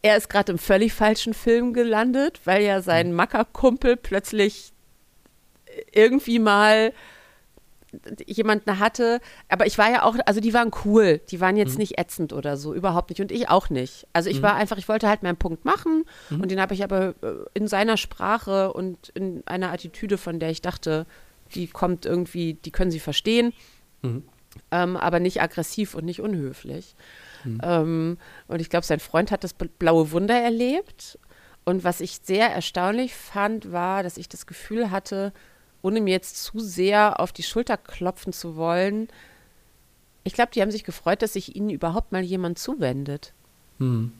er 0.02 0.18
ist 0.18 0.30
gerade 0.30 0.52
im 0.52 0.58
völlig 0.58 0.94
falschen 0.94 1.34
Film 1.34 1.74
gelandet, 1.74 2.42
weil 2.44 2.64
ja 2.64 2.82
sein 2.82 3.14
Mackerkumpel 3.14 3.96
plötzlich 3.96 4.74
irgendwie 5.94 6.40
mal 6.40 6.94
jemanden 8.28 8.78
hatte. 8.80 9.20
Aber 9.48 9.66
ich 9.66 9.78
war 9.80 9.90
ja 9.92 10.04
auch, 10.04 10.16
also 10.26 10.40
die 10.40 10.54
waren 10.54 10.72
cool. 10.86 11.20
Die 11.30 11.42
waren 11.42 11.56
Mhm. 11.56 11.60
jetzt 11.62 11.78
nicht 11.80 11.98
ätzend 11.98 12.34
oder 12.34 12.56
so, 12.56 12.74
überhaupt 12.76 13.10
nicht. 13.10 13.20
Und 13.20 13.32
ich 13.32 13.50
auch 13.50 13.70
nicht. 13.72 14.06
Also 14.14 14.30
ich 14.30 14.42
war 14.44 14.54
einfach, 14.56 14.78
ich 14.78 14.88
wollte 14.88 15.08
halt 15.10 15.24
meinen 15.24 15.38
Punkt 15.38 15.66
machen 15.66 16.06
Mhm. 16.30 16.42
und 16.42 16.52
den 16.52 16.62
habe 16.62 16.74
ich 16.76 16.84
aber 16.84 17.16
äh, 17.24 17.34
in 17.56 17.68
seiner 17.68 17.98
Sprache 17.98 18.72
und 18.74 19.10
in 19.10 19.42
einer 19.48 19.72
Attitüde, 19.72 20.18
von 20.20 20.40
der 20.40 20.52
ich 20.52 20.62
dachte, 20.62 21.08
die 21.56 21.66
kommt 21.68 22.06
irgendwie, 22.06 22.54
die 22.54 22.72
können 22.72 22.92
sie 22.92 23.00
verstehen 23.00 23.54
ähm, 24.72 24.96
aber 24.98 25.20
nicht 25.20 25.42
aggressiv 25.42 25.94
und 25.96 26.06
nicht 26.06 26.22
unhöflich. 26.22 26.96
Ähm, 27.64 28.18
und 28.48 28.60
ich 28.62 28.70
glaube, 28.70 28.86
sein 28.86 29.00
Freund 29.00 29.32
hat 29.32 29.44
das 29.44 29.54
blaue 29.54 30.12
Wunder 30.12 30.36
erlebt. 30.40 31.20
Und 31.66 31.84
was 31.84 32.00
ich 32.02 32.20
sehr 32.24 32.50
erstaunlich 32.50 33.14
fand, 33.14 33.72
war, 33.72 34.04
dass 34.04 34.18
ich 34.18 34.30
das 34.30 34.46
Gefühl 34.48 34.90
hatte, 34.92 35.34
ohne 35.82 36.02
mir 36.02 36.12
jetzt 36.12 36.44
zu 36.44 36.60
sehr 36.60 37.20
auf 37.20 37.32
die 37.32 37.44
Schulter 37.44 37.78
klopfen 37.78 38.34
zu 38.34 38.56
wollen, 38.56 39.08
ich 40.24 40.34
glaube, 40.34 40.52
die 40.54 40.62
haben 40.62 40.72
sich 40.72 40.84
gefreut, 40.84 41.22
dass 41.22 41.34
sich 41.34 41.56
ihnen 41.56 41.70
überhaupt 41.70 42.12
mal 42.12 42.22
jemand 42.22 42.60
zuwendet. 42.60 43.34
Hm. 43.80 44.12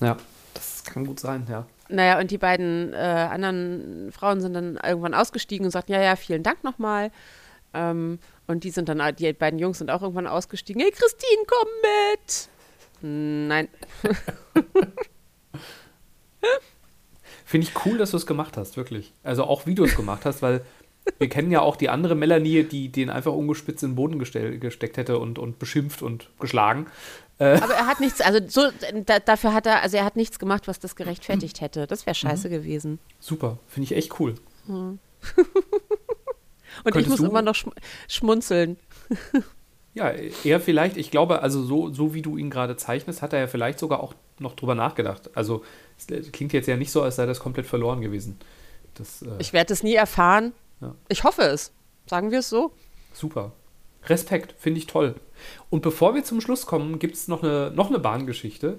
Ja, 0.00 0.16
das 0.54 0.84
kann 0.84 1.06
gut 1.06 1.20
sein, 1.20 1.46
ja. 1.48 1.66
Naja, 1.88 2.18
und 2.18 2.30
die 2.30 2.38
beiden 2.38 2.92
äh, 2.92 2.96
anderen 2.96 4.10
Frauen 4.12 4.40
sind 4.40 4.54
dann 4.54 4.78
irgendwann 4.84 5.14
ausgestiegen 5.14 5.64
und 5.64 5.70
sagten, 5.70 5.92
ja, 5.92 6.02
ja, 6.02 6.16
vielen 6.16 6.42
Dank 6.42 6.64
nochmal. 6.64 7.12
Ähm, 7.72 8.18
und 8.48 8.64
die 8.64 8.70
sind 8.70 8.88
dann, 8.88 9.14
die 9.16 9.32
beiden 9.32 9.58
Jungs 9.58 9.78
sind 9.78 9.90
auch 9.90 10.02
irgendwann 10.02 10.26
ausgestiegen. 10.26 10.82
Hey, 10.82 10.90
Christine, 10.90 11.42
komm 11.46 11.68
mit! 11.82 12.48
Nein. 13.48 13.68
Finde 17.56 17.68
ich 17.68 17.86
cool, 17.86 17.96
dass 17.96 18.10
du 18.10 18.18
es 18.18 18.26
gemacht 18.26 18.58
hast, 18.58 18.76
wirklich. 18.76 19.14
Also 19.22 19.44
auch 19.44 19.64
wie 19.64 19.74
du 19.74 19.84
es 19.84 19.96
gemacht 19.96 20.26
hast, 20.26 20.42
weil 20.42 20.60
wir 21.16 21.30
kennen 21.30 21.50
ja 21.50 21.62
auch 21.62 21.76
die 21.76 21.88
andere 21.88 22.14
Melanie, 22.14 22.64
die 22.64 22.90
den 22.90 23.08
einfach 23.08 23.32
ungespitzt 23.32 23.82
in 23.82 23.92
den 23.92 23.96
Boden 23.96 24.18
gesteckt 24.18 24.98
hätte 24.98 25.18
und, 25.18 25.38
und 25.38 25.58
beschimpft 25.58 26.02
und 26.02 26.28
geschlagen. 26.38 26.86
Äh. 27.38 27.58
Aber 27.58 27.72
er 27.72 27.86
hat 27.86 28.00
nichts, 28.00 28.20
also 28.20 28.40
so, 28.46 28.68
da, 29.06 29.20
dafür 29.20 29.54
hat 29.54 29.64
er, 29.64 29.80
also 29.80 29.96
er 29.96 30.04
hat 30.04 30.16
nichts 30.16 30.38
gemacht, 30.38 30.68
was 30.68 30.80
das 30.80 30.96
gerechtfertigt 30.96 31.62
hätte. 31.62 31.86
Das 31.86 32.04
wäre 32.04 32.14
scheiße 32.14 32.48
mhm. 32.48 32.52
gewesen. 32.52 32.98
Super, 33.20 33.56
finde 33.68 33.84
ich 33.84 33.96
echt 33.96 34.20
cool. 34.20 34.34
Mhm. 34.66 34.98
und 36.84 36.92
Könntest 36.92 37.06
ich 37.06 37.08
muss 37.08 37.20
du? 37.20 37.24
immer 37.24 37.40
noch 37.40 37.54
schm 37.54 37.72
schmunzeln. 38.06 38.76
ja, 39.96 40.12
er 40.44 40.60
vielleicht, 40.60 40.98
ich 40.98 41.10
glaube, 41.10 41.40
also 41.40 41.62
so, 41.62 41.90
so 41.90 42.12
wie 42.12 42.20
du 42.20 42.36
ihn 42.36 42.50
gerade 42.50 42.76
zeichnest, 42.76 43.22
hat 43.22 43.32
er 43.32 43.40
ja 43.40 43.46
vielleicht 43.46 43.78
sogar 43.78 44.02
auch 44.02 44.12
noch 44.38 44.54
drüber 44.54 44.74
nachgedacht. 44.74 45.30
Also 45.34 45.64
es 45.96 46.30
klingt 46.32 46.52
jetzt 46.52 46.68
ja 46.68 46.76
nicht 46.76 46.92
so, 46.92 47.00
als 47.00 47.16
sei 47.16 47.24
das 47.24 47.40
komplett 47.40 47.64
verloren 47.64 48.02
gewesen. 48.02 48.38
Das, 48.92 49.22
äh, 49.22 49.30
ich 49.38 49.54
werde 49.54 49.72
es 49.72 49.82
nie 49.82 49.94
erfahren. 49.94 50.52
Ja. 50.82 50.94
Ich 51.08 51.24
hoffe 51.24 51.42
es. 51.44 51.72
Sagen 52.04 52.30
wir 52.30 52.40
es 52.40 52.50
so. 52.50 52.72
Super. 53.14 53.52
Respekt, 54.04 54.54
finde 54.58 54.80
ich 54.80 54.86
toll. 54.86 55.14
Und 55.70 55.80
bevor 55.80 56.14
wir 56.14 56.22
zum 56.24 56.42
Schluss 56.42 56.66
kommen, 56.66 56.98
gibt 56.98 57.14
es 57.14 57.26
noch 57.26 57.42
eine, 57.42 57.70
noch 57.74 57.88
eine 57.88 57.98
Bahngeschichte. 57.98 58.78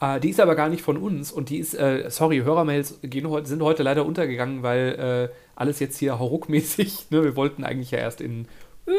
Äh, 0.00 0.18
die 0.18 0.30
ist 0.30 0.40
aber 0.40 0.56
gar 0.56 0.68
nicht 0.68 0.82
von 0.82 0.96
uns 0.96 1.30
und 1.30 1.48
die 1.48 1.58
ist, 1.58 1.74
äh, 1.74 2.10
sorry, 2.10 2.38
Hörermails 2.38 2.98
gehen 3.02 3.30
heute, 3.30 3.46
sind 3.46 3.62
heute 3.62 3.84
leider 3.84 4.04
untergegangen, 4.04 4.64
weil 4.64 5.30
äh, 5.30 5.34
alles 5.54 5.78
jetzt 5.78 5.96
hier 5.98 6.18
hauruckmäßig, 6.18 7.06
ne, 7.10 7.22
wir 7.22 7.36
wollten 7.36 7.62
eigentlich 7.62 7.92
ja 7.92 7.98
erst 7.98 8.20
in 8.20 8.48
äh, 8.88 8.90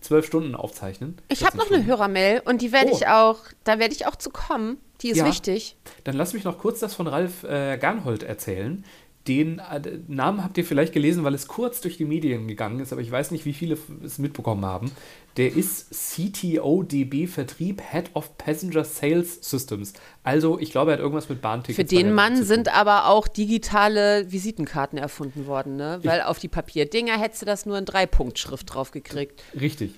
zwölf 0.00 0.26
Stunden 0.26 0.54
aufzeichnen. 0.54 1.16
Ich 1.28 1.44
habe 1.44 1.56
noch 1.56 1.70
eine 1.70 1.84
Hörermail 1.84 2.42
und 2.44 2.62
die 2.62 2.72
werde 2.72 2.90
oh. 2.92 2.96
ich 2.96 3.06
auch, 3.06 3.38
da 3.64 3.78
werde 3.78 3.94
ich 3.94 4.06
auch 4.06 4.16
zu 4.16 4.30
kommen. 4.30 4.78
Die 5.02 5.10
ist 5.10 5.18
ja, 5.18 5.26
wichtig. 5.26 5.76
Dann 6.04 6.16
lass 6.16 6.34
mich 6.34 6.44
noch 6.44 6.58
kurz 6.58 6.80
das 6.80 6.94
von 6.94 7.06
Ralf 7.06 7.42
äh, 7.44 7.78
Gernhold 7.78 8.22
erzählen. 8.22 8.84
Den 9.28 9.58
äh, 9.58 9.98
Namen 10.08 10.42
habt 10.42 10.56
ihr 10.56 10.64
vielleicht 10.64 10.94
gelesen, 10.94 11.24
weil 11.24 11.34
es 11.34 11.46
kurz 11.46 11.82
durch 11.82 11.98
die 11.98 12.06
Medien 12.06 12.48
gegangen 12.48 12.80
ist, 12.80 12.92
aber 12.92 13.02
ich 13.02 13.10
weiß 13.10 13.32
nicht, 13.32 13.44
wie 13.44 13.52
viele 13.52 13.76
es 14.02 14.18
mitbekommen 14.18 14.64
haben. 14.64 14.90
Der 15.36 15.54
ist 15.54 15.90
CTO 15.90 16.82
DB 16.82 17.26
Vertrieb 17.26 17.82
Head 17.82 18.10
of 18.14 18.36
Passenger 18.38 18.82
Sales 18.82 19.38
Systems. 19.42 19.92
Also, 20.24 20.58
ich 20.58 20.70
glaube, 20.70 20.90
er 20.90 20.94
hat 20.94 21.00
irgendwas 21.00 21.28
mit 21.28 21.42
Bahntickets. 21.42 21.76
Für 21.76 21.84
den 21.84 22.14
Mann 22.14 22.42
sind 22.44 22.74
aber 22.74 23.08
auch 23.08 23.28
digitale 23.28 24.32
Visitenkarten 24.32 24.98
erfunden 24.98 25.46
worden, 25.46 25.76
ne? 25.76 26.00
Weil 26.02 26.20
ich 26.20 26.24
auf 26.24 26.38
die 26.38 26.48
Papierdinger 26.48 27.18
hättest 27.20 27.42
du 27.42 27.46
das 27.46 27.66
nur 27.66 27.76
in 27.76 27.84
Dreipunktschrift 27.84 28.74
drauf 28.74 28.90
gekriegt. 28.90 29.42
Richtig. 29.58 29.92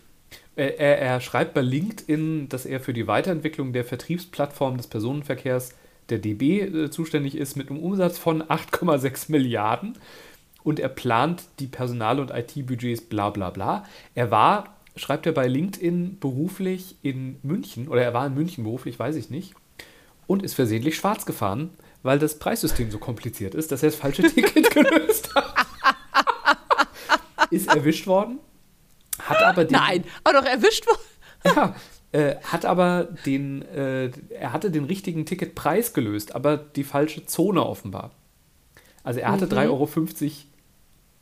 Er, 0.57 0.79
er, 0.79 0.99
er, 0.99 1.21
schreibt 1.21 1.55
bei 1.55 1.63
LinkedIn, 1.63 2.49
dass 2.49 2.67
er 2.67 2.81
für 2.81 2.93
die 2.93 3.07
Weiterentwicklung 3.07 3.73
der 3.73 3.85
Vertriebsplattform 3.85 4.77
des 4.77 4.87
Personenverkehrs 4.87 5.75
der 6.09 6.19
DB 6.19 6.61
äh, 6.61 6.91
zuständig 6.91 7.37
ist 7.37 7.57
mit 7.57 7.71
einem 7.71 7.81
Umsatz 7.81 8.19
von 8.19 8.43
8,6 8.43 9.31
Milliarden 9.31 9.99
und 10.63 10.81
er 10.81 10.89
plant 10.89 11.45
die 11.59 11.67
Personal- 11.67 12.21
und 12.21 12.31
IT-Budgets 12.31 13.03
bla 13.03 13.31
bla 13.31 13.51
bla. 13.51 13.85
Er 14.15 14.31
war, 14.31 14.77
schreibt 14.97 15.27
er 15.27 15.33
bei 15.33 15.49
LinkedIn, 15.49 16.19
beruflich 16.21 16.97
in 17.03 17.37
München 17.43 17.89
oder 17.89 18.03
er 18.03 18.15
war 18.15 18.27
in 18.27 18.35
München 18.35 18.65
beruflich, 18.65 18.99
weiß 18.99 19.17
ich 19.17 19.31
nicht, 19.31 19.55
und 20.27 20.43
ist 20.43 20.55
versehentlich 20.55 20.97
schwarz 20.97 21.27
gefahren, 21.27 21.71
weil 22.03 22.19
das 22.19 22.39
Preissystem 22.39 22.91
so 22.91 22.99
kompliziert 22.99 23.55
ist, 23.55 23.73
dass 23.73 23.83
er 23.83 23.91
das 23.91 23.99
falsche 23.99 24.23
Ticket 24.29 24.71
gelöst 24.71 25.35
hat. 25.35 25.55
ist 27.51 27.69
erwischt 27.69 28.07
worden, 28.07 28.39
hat 29.19 29.43
aber 29.43 29.65
den. 29.65 29.73
Nein, 29.77 30.05
aber 30.25 30.41
doch 30.41 30.47
erwischt 30.47 30.87
worden. 30.87 31.01
Ja, 31.45 31.75
äh, 32.13 32.37
hat 32.43 32.65
aber 32.65 33.09
den, 33.27 33.63
äh, 33.63 34.11
er 34.31 34.53
hatte 34.53 34.71
den 34.71 34.85
richtigen 34.85 35.27
Ticketpreis 35.27 35.95
gelöst, 35.95 36.35
aber 36.35 36.57
die 36.57 36.85
falsche 36.85 37.27
Zone 37.27 37.65
offenbar. 37.65 38.13
Also 39.03 39.21
er 39.21 39.33
hatte 39.33 39.47
mhm. 39.47 39.53
3,50 39.53 39.69
Euro 39.69 39.89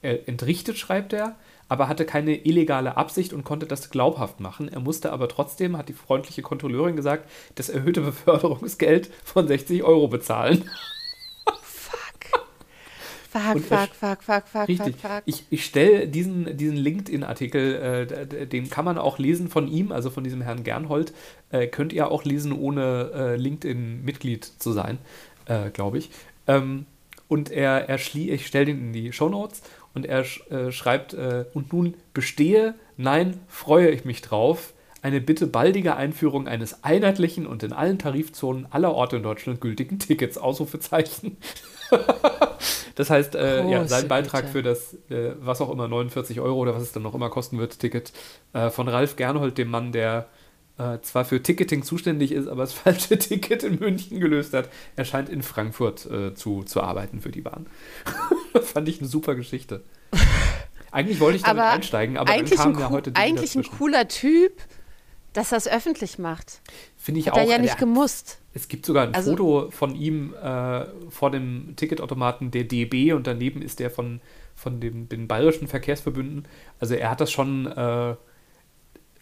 äh, 0.02 0.16
entrichtet, 0.26 0.78
schreibt 0.78 1.12
er, 1.12 1.36
aber 1.68 1.88
hatte 1.88 2.04
keine 2.04 2.44
illegale 2.44 2.96
Absicht 2.96 3.32
und 3.32 3.44
konnte 3.44 3.66
das 3.66 3.90
glaubhaft 3.90 4.40
machen. 4.40 4.68
Er 4.68 4.80
musste 4.80 5.12
aber 5.12 5.28
trotzdem, 5.28 5.76
hat 5.76 5.88
die 5.88 5.94
freundliche 5.94 6.42
Kontrolleurin 6.42 6.96
gesagt, 6.96 7.30
das 7.54 7.68
erhöhte 7.68 8.00
Beförderungsgeld 8.02 9.10
von 9.24 9.46
60 9.46 9.84
Euro 9.84 10.08
bezahlen. 10.08 10.68
Fuck, 13.30 13.60
fuck, 13.60 13.94
fuck, 13.94 14.22
fuck, 14.24 14.48
fuck, 14.48 14.68
richtig. 14.68 14.96
fuck, 14.96 15.10
fuck. 15.12 15.22
Ich, 15.24 15.44
ich 15.50 15.64
stelle 15.64 16.08
diesen, 16.08 16.56
diesen 16.56 16.76
LinkedIn-Artikel, 16.76 18.26
äh, 18.32 18.46
den 18.48 18.68
kann 18.68 18.84
man 18.84 18.98
auch 18.98 19.20
lesen 19.20 19.48
von 19.48 19.68
ihm, 19.68 19.92
also 19.92 20.10
von 20.10 20.24
diesem 20.24 20.40
Herrn 20.42 20.64
Gernhold. 20.64 21.12
Äh, 21.50 21.68
könnt 21.68 21.92
ihr 21.92 22.10
auch 22.10 22.24
lesen, 22.24 22.52
ohne 22.52 23.12
äh, 23.14 23.36
LinkedIn-Mitglied 23.36 24.44
zu 24.44 24.72
sein, 24.72 24.98
äh, 25.46 25.70
glaube 25.70 25.98
ich. 25.98 26.10
Ähm, 26.48 26.86
und 27.28 27.52
er, 27.52 27.88
er 27.88 27.98
schlie, 27.98 28.32
ich 28.32 28.48
stelle 28.48 28.66
den 28.66 28.88
in 28.88 28.92
die 28.92 29.12
Shownotes 29.12 29.62
und 29.94 30.06
er 30.06 30.24
sch, 30.24 30.50
äh, 30.50 30.72
schreibt, 30.72 31.14
äh, 31.14 31.44
und 31.54 31.72
nun 31.72 31.94
bestehe, 32.12 32.74
nein, 32.96 33.38
freue 33.46 33.90
ich 33.90 34.04
mich 34.04 34.22
drauf, 34.22 34.72
eine 35.02 35.20
bitte 35.20 35.46
baldige 35.46 35.94
Einführung 35.94 36.48
eines 36.48 36.82
einheitlichen 36.82 37.46
und 37.46 37.62
in 37.62 37.72
allen 37.72 38.00
Tarifzonen 38.00 38.66
aller 38.70 38.92
Orte 38.92 39.18
in 39.18 39.22
Deutschland 39.22 39.60
gültigen 39.60 40.00
Tickets, 40.00 40.36
Ausrufezeichen. 40.36 41.36
das 42.94 43.10
heißt, 43.10 43.34
äh, 43.34 43.68
ja, 43.68 43.86
sein 43.86 44.08
Beitrag 44.08 44.42
Bitte. 44.42 44.52
für 44.52 44.62
das, 44.62 44.94
äh, 45.10 45.34
was 45.40 45.60
auch 45.60 45.70
immer, 45.70 45.88
49 45.88 46.40
Euro 46.40 46.58
oder 46.58 46.74
was 46.74 46.82
es 46.82 46.92
dann 46.92 47.02
noch 47.02 47.14
immer 47.14 47.30
kosten 47.30 47.58
wird, 47.58 47.78
Ticket 47.78 48.12
äh, 48.52 48.70
von 48.70 48.88
Ralf 48.88 49.16
Gernhold, 49.16 49.58
dem 49.58 49.70
Mann, 49.70 49.92
der 49.92 50.28
äh, 50.78 51.00
zwar 51.02 51.24
für 51.24 51.42
Ticketing 51.42 51.82
zuständig 51.82 52.32
ist, 52.32 52.48
aber 52.48 52.62
das 52.62 52.72
falsche 52.74 53.18
Ticket 53.18 53.62
in 53.62 53.78
München 53.78 54.20
gelöst 54.20 54.54
hat. 54.54 54.68
Er 54.96 55.04
scheint 55.04 55.28
in 55.28 55.42
Frankfurt 55.42 56.06
äh, 56.10 56.34
zu, 56.34 56.62
zu 56.62 56.82
arbeiten 56.82 57.20
für 57.20 57.30
die 57.30 57.42
Bahn. 57.42 57.66
Fand 58.62 58.88
ich 58.88 59.00
eine 59.00 59.08
super 59.08 59.34
Geschichte. 59.34 59.82
Eigentlich 60.90 61.20
wollte 61.20 61.36
ich 61.36 61.42
damit 61.42 61.62
aber 61.62 61.72
einsteigen, 61.72 62.16
aber 62.16 62.32
dann 62.32 62.44
kam 62.46 62.78
ja 62.78 62.90
heute 62.90 63.12
Eigentlich 63.14 63.54
ein 63.54 63.62
cooler 63.62 64.08
Typ, 64.08 64.52
dass 65.32 65.52
er 65.52 65.58
es 65.58 65.68
öffentlich 65.68 66.18
macht. 66.18 66.60
Finde 66.96 67.20
ich 67.20 67.26
Hat 67.26 67.34
auch. 67.34 67.38
Er 67.38 67.44
ja 67.44 67.58
nicht 67.58 67.78
gemusst. 67.78 68.38
Es 68.52 68.68
gibt 68.68 68.84
sogar 68.84 69.04
ein 69.04 69.14
also, 69.14 69.30
Foto 69.30 69.70
von 69.70 69.94
ihm 69.94 70.34
äh, 70.34 70.86
vor 71.08 71.30
dem 71.30 71.74
Ticketautomaten 71.76 72.50
der 72.50 72.64
DB 72.64 73.12
und 73.12 73.26
daneben 73.26 73.62
ist 73.62 73.78
der 73.78 73.90
von, 73.90 74.20
von 74.54 74.80
dem, 74.80 75.08
den 75.08 75.28
bayerischen 75.28 75.68
Verkehrsverbünden. 75.68 76.48
Also 76.80 76.94
er 76.94 77.10
hat 77.10 77.20
das 77.20 77.30
schon 77.30 77.66
äh, 77.66 78.16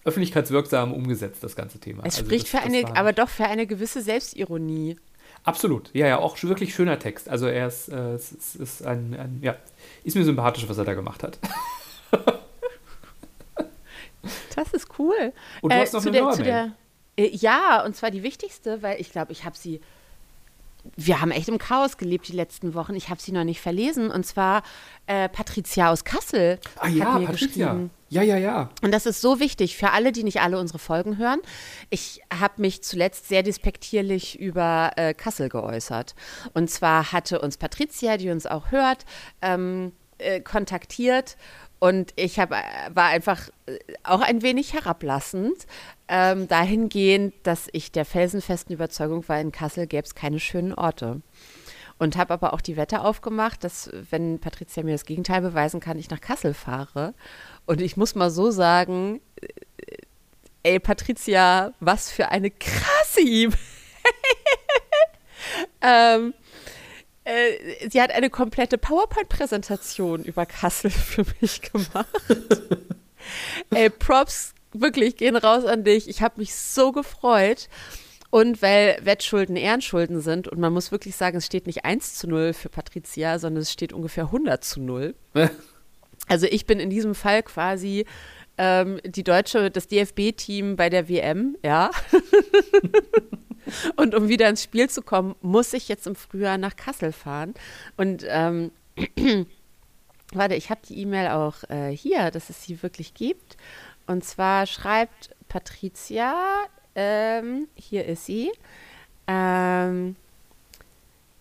öffentlichkeitswirksam 0.04 0.94
umgesetzt, 0.94 1.44
das 1.44 1.56
ganze 1.56 1.78
Thema. 1.78 2.04
Es 2.06 2.16
also 2.16 2.24
spricht 2.24 2.44
das, 2.44 2.50
für 2.50 2.66
eine, 2.66 2.96
aber 2.96 3.12
doch 3.12 3.28
für 3.28 3.44
eine 3.44 3.66
gewisse 3.66 4.00
Selbstironie. 4.00 4.96
Absolut, 5.44 5.90
ja, 5.92 6.06
ja, 6.06 6.18
auch 6.18 6.42
wirklich 6.42 6.74
schöner 6.74 6.98
Text. 6.98 7.28
Also 7.28 7.46
er 7.46 7.68
ist, 7.68 7.88
äh, 7.88 8.14
ist, 8.14 8.56
ist 8.56 8.86
ein, 8.86 9.14
ein, 9.14 9.38
ja, 9.42 9.56
ist 10.04 10.16
mir 10.16 10.24
sympathisch, 10.24 10.68
was 10.68 10.78
er 10.78 10.84
da 10.84 10.94
gemacht 10.94 11.22
hat. 11.22 11.38
das 14.56 14.72
ist 14.72 14.98
cool. 14.98 15.32
Und 15.60 15.72
du 15.72 15.76
äh, 15.76 15.80
hast 15.80 15.92
noch 15.92 16.02
eine 16.02 16.12
der, 16.12 16.30
zu 16.30 16.42
der, 16.42 16.72
äh, 17.18 17.28
ja, 17.34 17.84
und 17.84 17.96
zwar 17.96 18.10
die 18.10 18.22
wichtigste, 18.22 18.82
weil 18.82 19.00
ich 19.00 19.10
glaube, 19.12 19.32
ich 19.32 19.44
habe 19.44 19.56
sie. 19.56 19.80
Wir 20.96 21.20
haben 21.20 21.32
echt 21.32 21.48
im 21.48 21.58
Chaos 21.58 21.98
gelebt 21.98 22.28
die 22.28 22.32
letzten 22.32 22.72
Wochen. 22.72 22.94
Ich 22.94 23.10
habe 23.10 23.20
sie 23.20 23.32
noch 23.32 23.44
nicht 23.44 23.60
verlesen. 23.60 24.10
Und 24.10 24.24
zwar 24.24 24.62
äh, 25.06 25.28
Patricia 25.28 25.90
aus 25.90 26.04
Kassel. 26.04 26.58
Ah 26.78 26.88
ja, 26.88 27.18
Patricia. 27.18 27.76
Ja, 28.08 28.22
ja, 28.22 28.38
ja. 28.38 28.70
Und 28.80 28.92
das 28.92 29.04
ist 29.04 29.20
so 29.20 29.38
wichtig 29.38 29.76
für 29.76 29.90
alle, 29.90 30.12
die 30.12 30.24
nicht 30.24 30.40
alle 30.40 30.58
unsere 30.58 30.78
Folgen 30.78 31.18
hören. 31.18 31.40
Ich 31.90 32.22
habe 32.32 32.62
mich 32.62 32.82
zuletzt 32.82 33.28
sehr 33.28 33.42
despektierlich 33.42 34.38
über 34.38 34.92
äh, 34.96 35.12
Kassel 35.12 35.50
geäußert. 35.50 36.14
Und 36.54 36.70
zwar 36.70 37.12
hatte 37.12 37.40
uns 37.40 37.58
Patricia, 37.58 38.16
die 38.16 38.30
uns 38.30 38.46
auch 38.46 38.70
hört, 38.70 39.04
ähm, 39.42 39.92
äh, 40.18 40.40
kontaktiert 40.40 41.36
und 41.78 42.12
ich 42.16 42.38
hab, 42.40 42.50
war 42.50 43.06
einfach 43.06 43.48
äh, 43.66 43.78
auch 44.02 44.20
ein 44.20 44.42
wenig 44.42 44.72
herablassend, 44.72 45.66
ähm, 46.08 46.48
dahingehend, 46.48 47.34
dass 47.44 47.68
ich 47.72 47.92
der 47.92 48.04
felsenfesten 48.04 48.74
Überzeugung 48.74 49.28
war, 49.28 49.40
in 49.40 49.52
Kassel 49.52 49.86
gäbe 49.86 50.04
es 50.04 50.14
keine 50.14 50.40
schönen 50.40 50.74
Orte. 50.74 51.20
Und 52.00 52.16
habe 52.16 52.32
aber 52.32 52.52
auch 52.52 52.60
die 52.60 52.76
Wette 52.76 53.00
aufgemacht, 53.00 53.64
dass, 53.64 53.90
wenn 54.10 54.38
Patricia 54.38 54.84
mir 54.84 54.92
das 54.92 55.04
Gegenteil 55.04 55.40
beweisen 55.40 55.80
kann, 55.80 55.98
ich 55.98 56.10
nach 56.10 56.20
Kassel 56.20 56.54
fahre. 56.54 57.14
Und 57.66 57.80
ich 57.80 57.96
muss 57.96 58.14
mal 58.14 58.30
so 58.30 58.50
sagen, 58.50 59.20
äh, 59.40 59.96
ey 60.62 60.80
Patricia, 60.80 61.72
was 61.80 62.10
für 62.10 62.28
eine 62.28 62.50
krasse 62.50 63.20
E-Mail. 63.20 63.58
ähm, 65.82 66.34
äh, 67.28 67.88
sie 67.90 68.00
hat 68.00 68.10
eine 68.10 68.30
komplette 68.30 68.78
PowerPoint-Präsentation 68.78 70.24
über 70.24 70.46
Kassel 70.46 70.90
für 70.90 71.24
mich 71.40 71.60
gemacht. 71.60 72.06
Ey, 73.70 73.90
Props 73.90 74.54
wirklich 74.72 75.16
gehen 75.16 75.36
raus 75.36 75.64
an 75.64 75.84
dich. 75.84 76.08
Ich 76.08 76.22
habe 76.22 76.40
mich 76.40 76.54
so 76.54 76.92
gefreut. 76.92 77.68
Und 78.30 78.60
weil 78.60 78.98
Wettschulden 79.02 79.56
Ehrenschulden 79.56 80.20
sind 80.20 80.48
und 80.48 80.60
man 80.60 80.70
muss 80.70 80.92
wirklich 80.92 81.16
sagen, 81.16 81.38
es 81.38 81.46
steht 81.46 81.66
nicht 81.66 81.86
1 81.86 82.16
zu 82.16 82.28
0 82.28 82.52
für 82.52 82.68
Patricia, 82.68 83.38
sondern 83.38 83.62
es 83.62 83.72
steht 83.72 83.94
ungefähr 83.94 84.24
100 84.24 84.62
zu 84.62 84.82
0. 84.82 85.14
also 86.28 86.46
ich 86.46 86.66
bin 86.66 86.78
in 86.78 86.90
diesem 86.90 87.14
Fall 87.14 87.42
quasi 87.42 88.04
ähm, 88.58 89.00
die 89.04 89.24
deutsche, 89.24 89.70
das 89.70 89.88
DFB-Team 89.88 90.76
bei 90.76 90.90
der 90.90 91.08
WM, 91.08 91.56
ja. 91.62 91.90
und 93.96 94.14
um 94.14 94.28
wieder 94.28 94.48
ins 94.48 94.62
Spiel 94.62 94.90
zu 94.90 95.02
kommen, 95.02 95.34
muss 95.40 95.72
ich 95.72 95.88
jetzt 95.88 96.06
im 96.06 96.16
Frühjahr 96.16 96.58
nach 96.58 96.76
Kassel 96.76 97.12
fahren. 97.12 97.54
Und 97.96 98.24
ähm, 98.28 98.72
warte, 100.32 100.54
ich 100.54 100.70
habe 100.70 100.80
die 100.88 101.00
E-Mail 101.00 101.28
auch 101.28 101.64
äh, 101.70 101.90
hier, 101.90 102.30
dass 102.30 102.50
es 102.50 102.64
sie 102.64 102.82
wirklich 102.82 103.14
gibt. 103.14 103.56
Und 104.06 104.24
zwar 104.24 104.66
schreibt 104.66 105.30
Patricia, 105.48 106.34
ähm, 106.94 107.68
hier 107.76 108.06
ist 108.06 108.26
sie. 108.26 108.50
Ähm, 109.26 110.16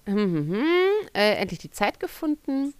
äh, 0.05 1.35
endlich 1.35 1.59
die 1.59 1.71
Zeit 1.71 1.99
gefunden. 1.99 2.73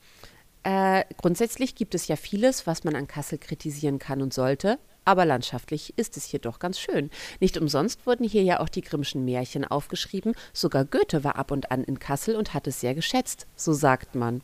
Äh, 0.67 1.05
grundsätzlich 1.15 1.75
gibt 1.75 1.95
es 1.95 2.09
ja 2.09 2.17
vieles, 2.17 2.67
was 2.67 2.83
man 2.83 2.93
an 2.93 3.07
Kassel 3.07 3.37
kritisieren 3.37 3.99
kann 3.99 4.21
und 4.21 4.33
sollte. 4.33 4.79
Aber 5.05 5.23
landschaftlich 5.23 5.97
ist 5.97 6.17
es 6.17 6.25
hier 6.25 6.41
doch 6.41 6.59
ganz 6.59 6.77
schön. 6.77 7.09
Nicht 7.39 7.57
umsonst 7.57 8.05
wurden 8.05 8.27
hier 8.27 8.43
ja 8.43 8.59
auch 8.59 8.67
die 8.67 8.81
Grimmschen 8.81 9.23
Märchen 9.23 9.63
aufgeschrieben. 9.63 10.35
Sogar 10.51 10.83
Goethe 10.83 11.23
war 11.23 11.37
ab 11.37 11.51
und 11.51 11.71
an 11.71 11.85
in 11.85 11.99
Kassel 11.99 12.35
und 12.35 12.53
hat 12.53 12.67
es 12.67 12.81
sehr 12.81 12.95
geschätzt, 12.95 13.47
so 13.55 13.71
sagt 13.71 14.13
man. 14.13 14.41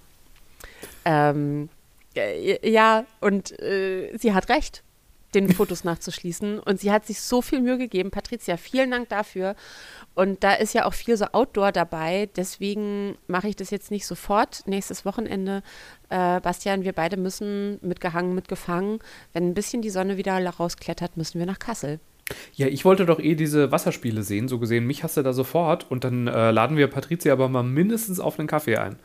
Ähm, 1.04 1.68
äh, 2.16 2.72
ja, 2.72 3.04
und 3.20 3.60
äh, 3.60 4.16
sie 4.18 4.34
hat 4.34 4.48
recht 4.48 4.82
den 5.36 5.52
Fotos 5.54 5.84
nachzuschließen. 5.84 6.60
Und 6.60 6.80
sie 6.80 6.92
hat 6.92 7.06
sich 7.06 7.22
so 7.22 7.42
viel 7.42 7.62
Mühe 7.62 7.78
gegeben. 7.78 8.12
Patricia, 8.12 8.58
vielen 8.58 8.92
Dank 8.92 9.10
dafür. 9.10 9.56
Und 10.16 10.44
da 10.44 10.54
ist 10.54 10.74
ja 10.74 10.86
auch 10.86 10.94
viel 10.94 11.18
so 11.18 11.26
Outdoor 11.32 11.72
dabei. 11.72 12.30
Deswegen 12.36 13.18
mache 13.28 13.48
ich 13.48 13.56
das 13.56 13.72
jetzt 13.72 13.92
nicht 13.92 14.06
sofort. 14.06 14.64
Nächstes 14.68 15.06
Wochenende, 15.06 15.64
äh, 16.10 16.40
Bastian, 16.40 16.84
wir 16.84 16.94
beide 16.94 17.18
müssen 17.18 17.80
mitgehangen, 17.82 18.36
mitgefangen. 18.36 19.00
Wenn 19.34 19.50
ein 19.50 19.54
bisschen 19.54 19.82
die 19.82 19.90
Sonne 19.90 20.18
wieder 20.18 20.34
rausklettert, 20.46 21.18
müssen 21.18 21.40
wir 21.40 21.46
nach 21.46 21.60
Kassel. 21.60 22.00
Ja, 22.54 22.68
ich 22.68 22.86
wollte 22.86 23.06
doch 23.06 23.20
eh 23.20 23.36
diese 23.36 23.72
Wasserspiele 23.72 24.24
sehen. 24.24 24.48
So 24.48 24.60
gesehen, 24.60 24.86
mich 24.86 25.04
hast 25.04 25.18
du 25.18 25.24
da 25.24 25.34
sofort. 25.34 25.90
Und 25.90 26.04
dann 26.04 26.28
äh, 26.28 26.52
laden 26.52 26.78
wir 26.78 26.88
Patricia 26.88 27.34
aber 27.34 27.50
mal 27.50 27.64
mindestens 27.64 28.20
auf 28.20 28.40
einen 28.40 28.48
Kaffee 28.48 28.78
ein. 28.78 28.98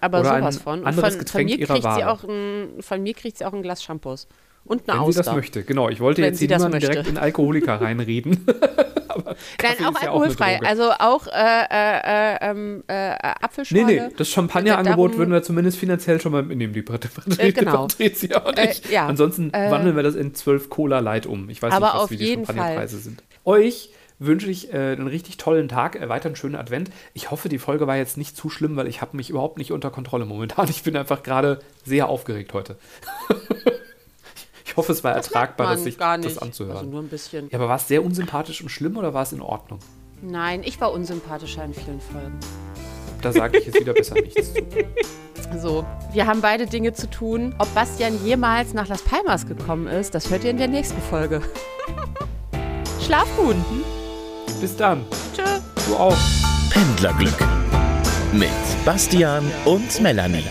Aber 0.00 0.20
Oder 0.20 0.38
sowas 0.38 0.56
ein 0.56 0.62
von. 0.62 0.80
Und 0.80 0.86
anderes 0.86 1.14
von, 1.14 1.18
Getränk 1.18 1.50
von, 1.50 1.56
mir 1.56 1.60
ihrer 1.60 1.74
kriegt 1.74 1.94
sie 1.94 2.02
Wahl. 2.02 2.08
auch 2.08 2.24
ein, 2.24 2.82
von 2.82 3.02
mir 3.02 3.14
kriegt 3.14 3.38
sie 3.38 3.44
auch 3.44 3.52
ein 3.52 3.62
Glas 3.62 3.82
Shampoos. 3.82 4.28
Und 4.68 4.88
eine 4.88 4.98
Wenn 5.00 5.12
sie 5.12 5.18
Auster. 5.18 5.22
das 5.24 5.34
möchte, 5.34 5.62
genau. 5.64 5.88
Ich 5.88 5.98
wollte 6.00 6.20
Wenn 6.22 6.28
jetzt 6.30 6.38
sie 6.38 6.46
hier 6.46 6.56
niemanden 6.56 6.78
direkt 6.80 7.08
in 7.08 7.16
Alkoholiker 7.18 7.80
reinreden. 7.80 8.44
Nein, 9.62 9.86
auch 9.86 10.00
ja 10.00 10.08
alkoholfrei. 10.08 10.54
Droge. 10.56 10.66
also 10.68 10.90
auch 10.98 11.26
äh, 11.26 11.30
äh, 11.70 12.34
äh, 12.34 12.50
ähm, 12.50 12.84
äh, 12.86 13.10
Nee, 13.10 13.16
Apfelschorle. 13.40 13.84
nee, 13.86 14.02
das 14.16 14.28
Champagnerangebot 14.28 15.16
würden 15.16 15.32
wir 15.32 15.42
zumindest 15.42 15.78
finanziell 15.78 16.20
schon 16.20 16.32
mal 16.32 16.42
mitnehmen, 16.42 16.72
die 16.72 16.84
Äh, 17.38 17.52
genau. 17.52 17.82
Patricia 17.88 18.38
und 18.42 18.58
Äh, 18.58 18.70
ich. 18.70 18.90
ja. 18.90 19.06
Ansonsten 19.06 19.52
Äh, 19.52 19.70
wandeln 19.70 19.96
wir 19.96 20.02
das 20.02 20.14
in 20.14 20.34
12 20.34 20.68
Cola 20.70 21.00
Light 21.00 21.26
um. 21.26 21.48
Ich 21.50 21.60
weiß 21.62 21.72
nicht, 21.72 21.82
was 21.82 22.10
wie 22.10 22.16
die 22.16 22.34
Champagnerpreise 22.34 22.98
sind. 22.98 23.22
Euch 23.44 23.90
wünsche 24.20 24.50
ich 24.50 24.72
äh, 24.72 24.76
einen 24.92 25.06
richtig 25.06 25.36
tollen 25.36 25.68
Tag, 25.68 25.96
äh, 26.00 26.08
weiter 26.08 26.26
einen 26.26 26.36
schönen 26.36 26.56
Advent. 26.56 26.90
Ich 27.14 27.30
hoffe, 27.30 27.48
die 27.48 27.58
Folge 27.58 27.86
war 27.86 27.96
jetzt 27.96 28.16
nicht 28.16 28.36
zu 28.36 28.50
schlimm, 28.50 28.76
weil 28.76 28.86
ich 28.88 29.00
habe 29.00 29.16
mich 29.16 29.30
überhaupt 29.30 29.58
nicht 29.58 29.72
unter 29.72 29.90
Kontrolle 29.90 30.24
momentan. 30.26 30.68
Ich 30.68 30.82
bin 30.82 30.96
einfach 30.96 31.22
gerade 31.22 31.60
sehr 31.84 32.08
aufgeregt 32.08 32.52
heute. 32.52 32.76
ich 34.78 34.82
hoffe, 34.84 34.92
es 34.92 35.02
war 35.04 35.12
ertragbar, 35.12 35.66
Man 35.66 35.76
das 35.76 35.84
sich 35.84 35.98
gar 35.98 36.16
das 36.18 36.26
nicht. 36.26 36.42
anzuhören. 36.42 36.76
Also 36.76 36.88
nur 36.90 37.00
ein 37.02 37.08
bisschen. 37.08 37.48
ja, 37.50 37.58
aber 37.58 37.68
war 37.68 37.76
es 37.76 37.88
sehr 37.88 38.04
unsympathisch 38.04 38.62
und 38.62 38.68
schlimm 38.68 38.96
oder 38.96 39.12
war 39.14 39.22
es 39.22 39.32
in 39.32 39.40
Ordnung? 39.42 39.78
Nein, 40.22 40.62
ich 40.64 40.80
war 40.80 40.92
unsympathischer 40.92 41.64
in 41.64 41.74
vielen 41.74 42.00
Folgen. 42.00 42.38
Da 43.22 43.32
sage 43.32 43.58
ich 43.58 43.66
jetzt 43.66 43.80
wieder 43.80 43.92
besser 43.94 44.14
nichts 44.22 44.52
zu. 44.54 44.62
So, 45.60 45.84
wir 46.12 46.26
haben 46.26 46.40
beide 46.40 46.66
Dinge 46.66 46.92
zu 46.92 47.08
tun. 47.10 47.54
Ob 47.58 47.72
Bastian 47.74 48.24
jemals 48.24 48.74
nach 48.74 48.86
Las 48.88 49.02
Palmas 49.02 49.46
gekommen 49.46 49.86
ist, 49.86 50.14
das 50.14 50.30
hört 50.30 50.44
ihr 50.44 50.50
in 50.50 50.58
der 50.58 50.68
nächsten 50.68 51.00
Folge. 51.02 51.40
Schlaf 53.04 53.26
gut. 53.36 53.56
Bis 54.60 54.76
dann. 54.76 55.04
Tschö. 55.34 55.42
Du 55.88 55.96
auch. 55.96 56.16
Pendlerglück 56.70 57.34
mit 58.32 58.50
Bastian 58.84 59.50
und 59.64 60.00
Melanie. 60.02 60.44